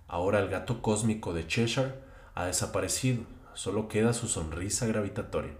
[0.08, 1.94] Ahora el gato cósmico de Cheshire
[2.34, 3.22] ha desaparecido,
[3.54, 5.52] solo queda su sonrisa gravitatoria.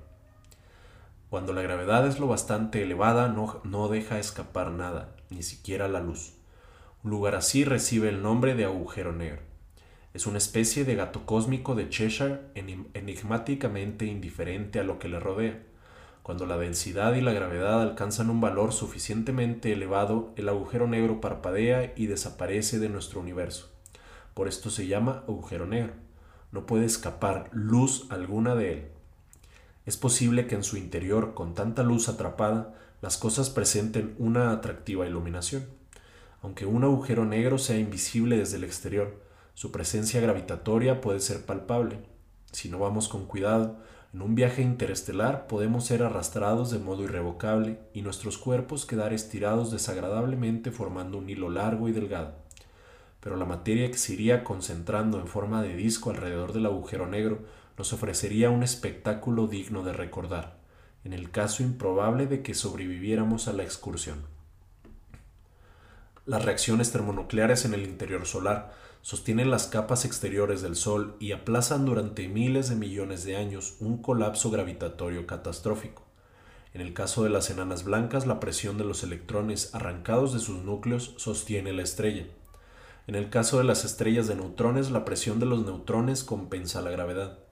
[1.31, 6.01] Cuando la gravedad es lo bastante elevada, no, no deja escapar nada, ni siquiera la
[6.01, 6.35] luz.
[7.05, 9.43] Un lugar así recibe el nombre de agujero negro.
[10.15, 15.63] Es una especie de gato cósmico de Cheshire enigmáticamente indiferente a lo que le rodea.
[16.23, 21.93] Cuando la densidad y la gravedad alcanzan un valor suficientemente elevado, el agujero negro parpadea
[21.97, 23.71] y desaparece de nuestro universo.
[24.35, 25.95] Por esto se llama agujero negro.
[26.53, 28.89] No puede escapar luz alguna de él.
[29.87, 35.07] Es posible que en su interior, con tanta luz atrapada, las cosas presenten una atractiva
[35.07, 35.67] iluminación.
[36.43, 39.23] Aunque un agujero negro sea invisible desde el exterior,
[39.55, 41.99] su presencia gravitatoria puede ser palpable.
[42.53, 43.77] Si no vamos con cuidado,
[44.15, 49.71] en un viaje interestelar podemos ser arrastrados de modo irrevocable y nuestros cuerpos quedar estirados
[49.71, 52.35] desagradablemente formando un hilo largo y delgado.
[53.21, 57.41] Pero la materia que se iría concentrando en forma de disco alrededor del agujero negro
[57.77, 60.58] nos ofrecería un espectáculo digno de recordar,
[61.09, 64.27] en el caso improbable de que sobreviviéramos a la excursión.
[66.27, 71.87] Las reacciones termonucleares en el interior solar sostienen las capas exteriores del Sol y aplazan
[71.87, 76.05] durante miles de millones de años un colapso gravitatorio catastrófico.
[76.75, 80.63] En el caso de las enanas blancas, la presión de los electrones arrancados de sus
[80.63, 82.27] núcleos sostiene la estrella.
[83.07, 86.91] En el caso de las estrellas de neutrones, la presión de los neutrones compensa la
[86.91, 87.48] gravedad.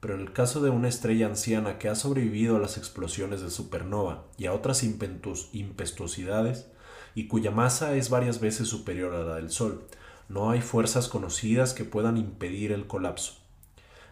[0.00, 3.50] Pero en el caso de una estrella anciana que ha sobrevivido a las explosiones de
[3.50, 6.66] supernova y a otras impetuosidades,
[7.14, 9.86] y cuya masa es varias veces superior a la del Sol,
[10.28, 13.38] no hay fuerzas conocidas que puedan impedir el colapso.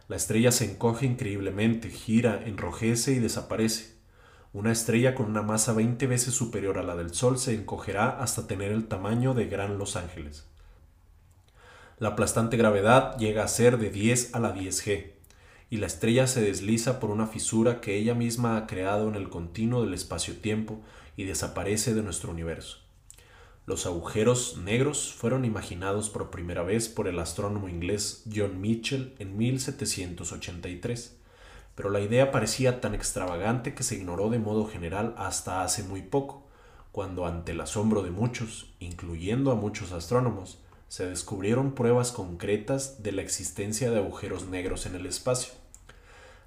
[0.09, 3.95] La estrella se encoge increíblemente, gira, enrojece y desaparece.
[4.53, 8.47] Una estrella con una masa 20 veces superior a la del Sol se encogerá hasta
[8.47, 10.47] tener el tamaño de Gran Los Ángeles.
[11.99, 15.16] La aplastante gravedad llega a ser de 10 a la 10G,
[15.69, 19.29] y la estrella se desliza por una fisura que ella misma ha creado en el
[19.29, 20.81] continuo del espacio-tiempo
[21.17, 22.79] y desaparece de nuestro universo.
[23.67, 29.37] Los agujeros negros fueron imaginados por primera vez por el astrónomo inglés John Mitchell en
[29.37, 31.17] 1783,
[31.75, 36.03] pero la idea parecía tan extravagante que se ignoró de modo general hasta hace muy
[36.03, 36.47] poco,
[36.93, 43.13] cuando ante el asombro de muchos, incluyendo a muchos astrónomos, se descubrieron pruebas concretas de
[43.13, 45.53] la existencia de agujeros negros en el espacio.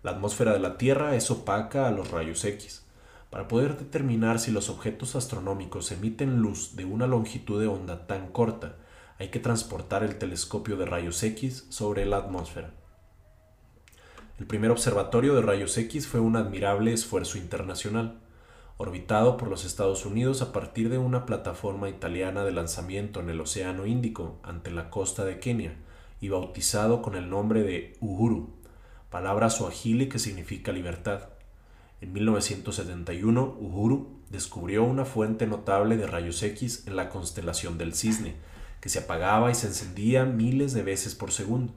[0.01, 2.83] La atmósfera de la Tierra es opaca a los rayos X,
[3.29, 8.31] para poder determinar si los objetos astronómicos emiten luz de una longitud de onda tan
[8.31, 8.77] corta,
[9.19, 12.71] hay que transportar el telescopio de rayos X sobre la atmósfera.
[14.39, 18.19] El primer observatorio de rayos X fue un admirable esfuerzo internacional,
[18.81, 23.41] orbitado por los Estados Unidos a partir de una plataforma italiana de lanzamiento en el
[23.41, 25.75] Océano Índico ante la costa de Kenia
[26.21, 28.53] y bautizado con el nombre de Uhuru,
[29.09, 31.27] palabra suajili que significa libertad.
[31.99, 38.35] En 1971, Uhuru descubrió una fuente notable de rayos X en la constelación del Cisne,
[38.79, 41.73] que se apagaba y se encendía miles de veces por segundo.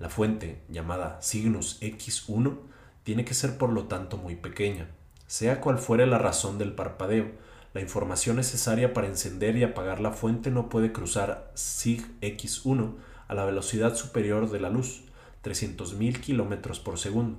[0.00, 2.58] La fuente, llamada Cygnus X1,
[3.04, 4.88] tiene que ser por lo tanto muy pequeña.
[5.34, 7.32] Sea cual fuere la razón del parpadeo,
[7.72, 12.94] la información necesaria para encender y apagar la fuente no puede cruzar sig x1
[13.26, 15.02] a la velocidad superior de la luz,
[15.42, 17.38] 300.000 km por segundo.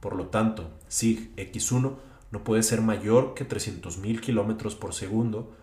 [0.00, 1.96] Por lo tanto, sig x1
[2.30, 5.56] no puede ser mayor que 300.000 km por segundo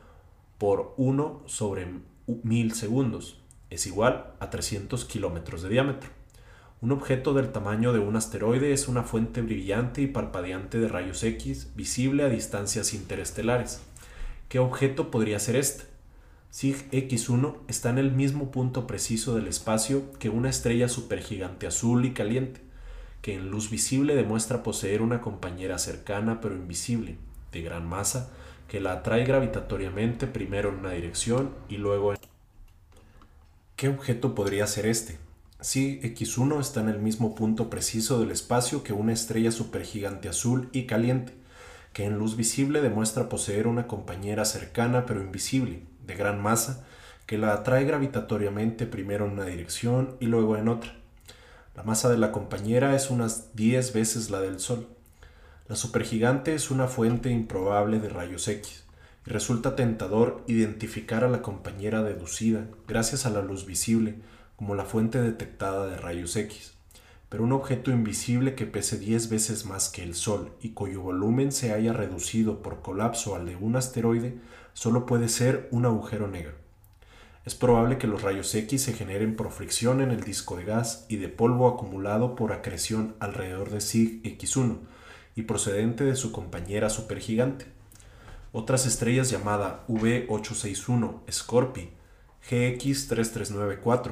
[0.57, 1.93] por 1 sobre
[2.25, 3.39] 1000 segundos.
[3.69, 6.16] Es igual a 300 kilómetros de diámetro.
[6.79, 11.23] Un objeto del tamaño de un asteroide es una fuente brillante y parpadeante de rayos
[11.23, 13.81] X visible a distancias interestelares.
[14.47, 15.85] ¿Qué objeto podría ser este?
[16.51, 22.05] SIG X1 está en el mismo punto preciso del espacio que una estrella supergigante azul
[22.05, 22.61] y caliente,
[23.23, 27.17] que en luz visible demuestra poseer una compañera cercana pero invisible,
[27.51, 28.31] de gran masa,
[28.67, 32.19] que la atrae gravitatoriamente primero en una dirección y luego en...
[33.75, 35.17] ¿Qué objeto podría ser este?
[35.59, 40.69] Si X1 está en el mismo punto preciso del espacio que una estrella supergigante azul
[40.71, 41.33] y caliente,
[41.93, 46.85] que en luz visible demuestra poseer una compañera cercana pero invisible, de gran masa,
[47.25, 50.93] que la atrae gravitatoriamente primero en una dirección y luego en otra.
[51.75, 54.87] La masa de la compañera es unas 10 veces la del Sol.
[55.67, 58.83] La supergigante es una fuente improbable de rayos X,
[59.25, 64.15] y resulta tentador identificar a la compañera deducida, gracias a la luz visible,
[64.57, 66.73] como la fuente detectada de rayos X,
[67.29, 71.51] pero un objeto invisible que pese 10 veces más que el Sol y cuyo volumen
[71.51, 74.37] se haya reducido por colapso al de un asteroide,
[74.73, 76.55] solo puede ser un agujero negro.
[77.45, 81.05] Es probable que los rayos X se generen por fricción en el disco de gas
[81.07, 84.79] y de polvo acumulado por acreción alrededor de SIG X1
[85.35, 87.65] y procedente de su compañera supergigante.
[88.51, 91.91] Otras estrellas llamada V861 Scorpii,
[92.49, 94.11] GX3394,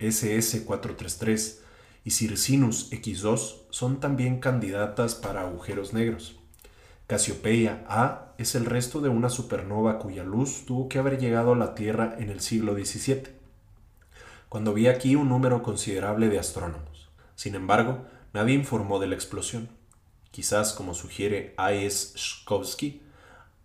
[0.00, 1.58] SS433
[2.04, 6.36] y Circinus X2 son también candidatas para agujeros negros.
[7.06, 11.56] Cassiopeia A es el resto de una supernova cuya luz tuvo que haber llegado a
[11.56, 13.28] la Tierra en el siglo XVII,
[14.48, 17.08] cuando había aquí un número considerable de astrónomos.
[17.34, 19.68] Sin embargo, nadie informó de la explosión.
[20.30, 22.16] Quizás, como sugiere A.S.
[22.16, 23.02] Shkovsky,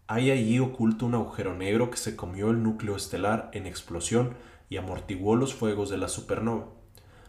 [0.07, 4.35] hay allí oculto un agujero negro que se comió el núcleo estelar en explosión
[4.71, 6.67] y amortiguó los fuegos de la supernova.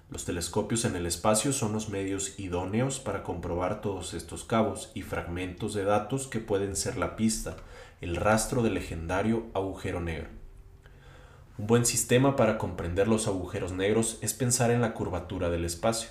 [0.09, 5.03] Los telescopios en el espacio son los medios idóneos para comprobar todos estos cabos y
[5.03, 7.57] fragmentos de datos que pueden ser la pista,
[8.01, 10.29] el rastro del legendario agujero negro.
[11.59, 16.11] Un buen sistema para comprender los agujeros negros es pensar en la curvatura del espacio.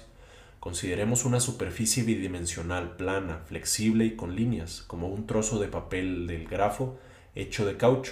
[0.60, 6.46] Consideremos una superficie bidimensional plana, flexible y con líneas, como un trozo de papel del
[6.46, 6.98] grafo
[7.36, 8.12] hecho de caucho.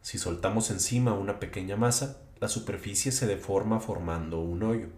[0.00, 4.88] Si soltamos encima una pequeña masa, la superficie se deforma formando un hoyo.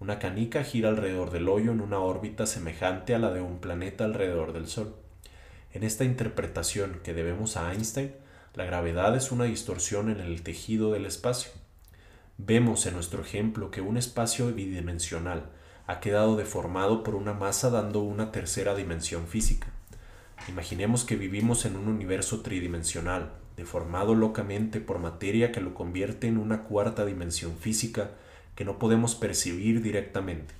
[0.00, 4.04] Una canica gira alrededor del hoyo en una órbita semejante a la de un planeta
[4.04, 4.96] alrededor del Sol.
[5.72, 8.12] En esta interpretación que debemos a Einstein,
[8.54, 11.52] la gravedad es una distorsión en el tejido del espacio.
[12.36, 15.50] Vemos en nuestro ejemplo que un espacio bidimensional
[15.86, 19.68] ha quedado deformado por una masa dando una tercera dimensión física.
[20.48, 26.38] Imaginemos que vivimos en un universo tridimensional, deformado locamente por materia que lo convierte en
[26.38, 28.10] una cuarta dimensión física
[28.54, 30.54] que no podemos percibir directamente.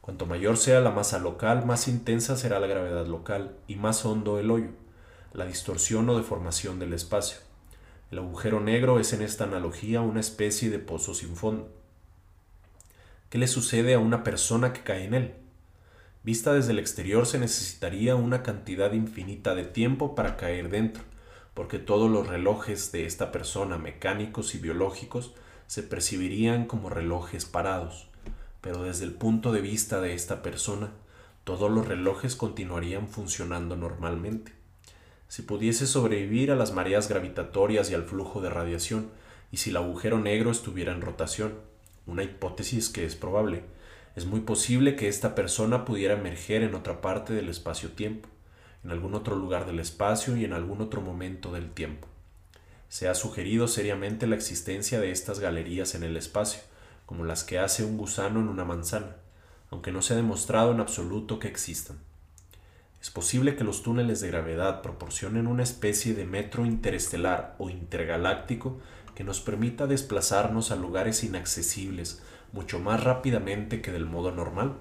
[0.00, 4.38] Cuanto mayor sea la masa local, más intensa será la gravedad local y más hondo
[4.38, 4.70] el hoyo,
[5.32, 7.38] la distorsión o deformación del espacio.
[8.10, 11.70] El agujero negro es en esta analogía una especie de pozo sin fondo.
[13.28, 15.34] ¿Qué le sucede a una persona que cae en él?
[16.24, 21.04] Vista desde el exterior se necesitaría una cantidad infinita de tiempo para caer dentro,
[21.60, 25.34] porque todos los relojes de esta persona, mecánicos y biológicos,
[25.66, 28.08] se percibirían como relojes parados,
[28.62, 30.90] pero desde el punto de vista de esta persona,
[31.44, 34.54] todos los relojes continuarían funcionando normalmente.
[35.28, 39.10] Si pudiese sobrevivir a las mareas gravitatorias y al flujo de radiación,
[39.52, 41.56] y si el agujero negro estuviera en rotación,
[42.06, 43.64] una hipótesis que es probable,
[44.16, 48.30] es muy posible que esta persona pudiera emerger en otra parte del espacio-tiempo
[48.84, 52.08] en algún otro lugar del espacio y en algún otro momento del tiempo.
[52.88, 56.62] Se ha sugerido seriamente la existencia de estas galerías en el espacio,
[57.06, 59.16] como las que hace un gusano en una manzana,
[59.70, 61.98] aunque no se ha demostrado en absoluto que existan.
[63.00, 68.78] Es posible que los túneles de gravedad proporcionen una especie de metro interestelar o intergaláctico
[69.14, 72.22] que nos permita desplazarnos a lugares inaccesibles
[72.52, 74.74] mucho más rápidamente que del modo normal.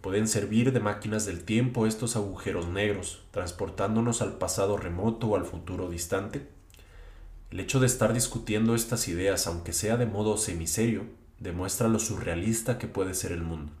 [0.00, 5.44] Pueden servir de máquinas del tiempo estos agujeros negros, transportándonos al pasado remoto o al
[5.44, 6.48] futuro distante.
[7.50, 11.04] El hecho de estar discutiendo estas ideas, aunque sea de modo semiserio,
[11.38, 13.72] demuestra lo surrealista que puede ser el mundo.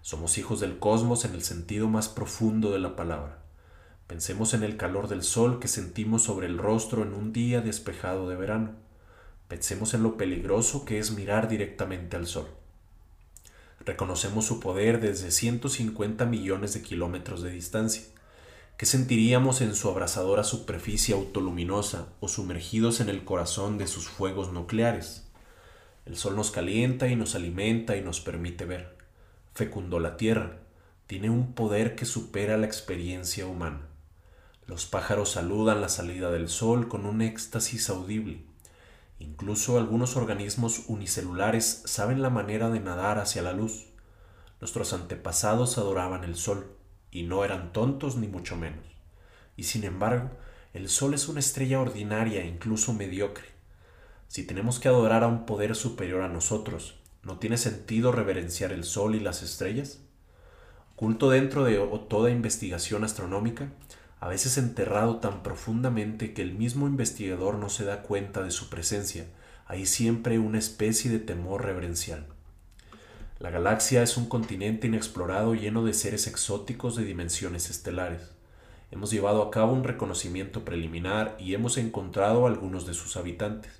[0.00, 3.42] Somos hijos del cosmos en el sentido más profundo de la palabra.
[4.06, 8.28] Pensemos en el calor del sol que sentimos sobre el rostro en un día despejado
[8.28, 8.70] de verano.
[9.48, 12.48] Pensemos en lo peligroso que es mirar directamente al sol.
[13.86, 18.02] Reconocemos su poder desde 150 millones de kilómetros de distancia.
[18.76, 24.52] ¿Qué sentiríamos en su abrasadora superficie autoluminosa o sumergidos en el corazón de sus fuegos
[24.52, 25.24] nucleares?
[26.04, 28.96] El sol nos calienta y nos alimenta y nos permite ver
[29.56, 30.58] fecundó la tierra,
[31.06, 33.88] tiene un poder que supera la experiencia humana.
[34.66, 38.44] Los pájaros saludan la salida del sol con un éxtasis audible.
[39.18, 43.86] Incluso algunos organismos unicelulares saben la manera de nadar hacia la luz.
[44.60, 46.76] Nuestros antepasados adoraban el sol,
[47.10, 48.84] y no eran tontos ni mucho menos.
[49.56, 50.30] Y sin embargo,
[50.74, 53.46] el sol es una estrella ordinaria e incluso mediocre.
[54.28, 56.96] Si tenemos que adorar a un poder superior a nosotros,
[57.26, 59.98] ¿No tiene sentido reverenciar el sol y las estrellas?
[60.94, 61.76] Oculto dentro de
[62.08, 63.72] toda investigación astronómica,
[64.20, 68.68] a veces enterrado tan profundamente que el mismo investigador no se da cuenta de su
[68.68, 69.26] presencia,
[69.66, 72.26] hay siempre una especie de temor reverencial.
[73.38, 78.30] La galaxia es un continente inexplorado lleno de seres exóticos de dimensiones estelares.
[78.90, 83.72] Hemos llevado a cabo un reconocimiento preliminar y hemos encontrado algunos de sus habitantes.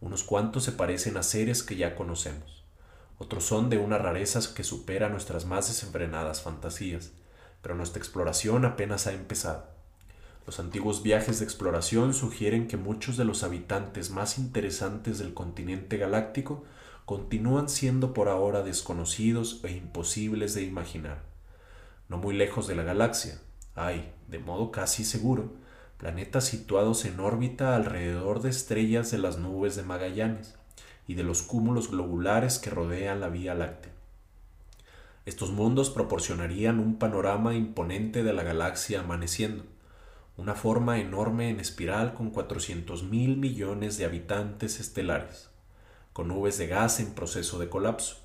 [0.00, 2.56] Unos cuantos se parecen a seres que ya conocemos
[3.18, 7.12] otros son de una rareza que supera nuestras más desenfrenadas fantasías,
[7.66, 9.64] pero nuestra exploración apenas ha empezado.
[10.46, 15.96] Los antiguos viajes de exploración sugieren que muchos de los habitantes más interesantes del continente
[15.96, 16.62] galáctico
[17.06, 21.24] continúan siendo por ahora desconocidos e imposibles de imaginar.
[22.08, 23.40] No muy lejos de la galaxia,
[23.74, 25.52] hay, de modo casi seguro,
[25.98, 30.54] planetas situados en órbita alrededor de estrellas de las nubes de Magallanes,
[31.08, 33.95] y de los cúmulos globulares que rodean la Vía Láctea.
[35.26, 39.64] Estos mundos proporcionarían un panorama imponente de la galaxia amaneciendo,
[40.36, 45.50] una forma enorme en espiral con 400 mil millones de habitantes estelares,
[46.12, 48.18] con nubes de gas en proceso de colapso,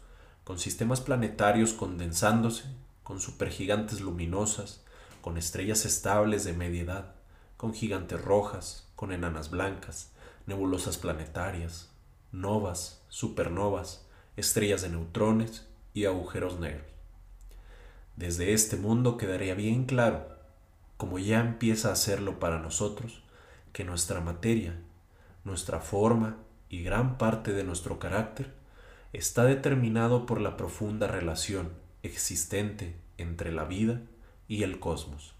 [0.43, 2.65] con sistemas planetarios condensándose,
[3.01, 4.83] con supergigantes luminosas,
[5.21, 7.15] con estrellas estables de media edad,
[7.57, 10.11] con gigantes rojas, con enanas blancas,
[10.45, 11.89] nebulosas planetarias,
[12.31, 14.05] novas, supernovas,
[14.37, 16.90] estrellas de neutrones y agujeros negros.
[18.15, 20.27] Desde este mundo quedaría bien claro,
[20.97, 23.23] como ya empieza a hacerlo para nosotros,
[23.73, 24.75] que nuestra materia,
[25.43, 26.37] nuestra forma
[26.69, 28.53] y gran parte de nuestro carácter
[29.13, 31.71] está determinado por la profunda relación
[32.03, 34.01] existente entre la vida
[34.47, 35.33] y el cosmos.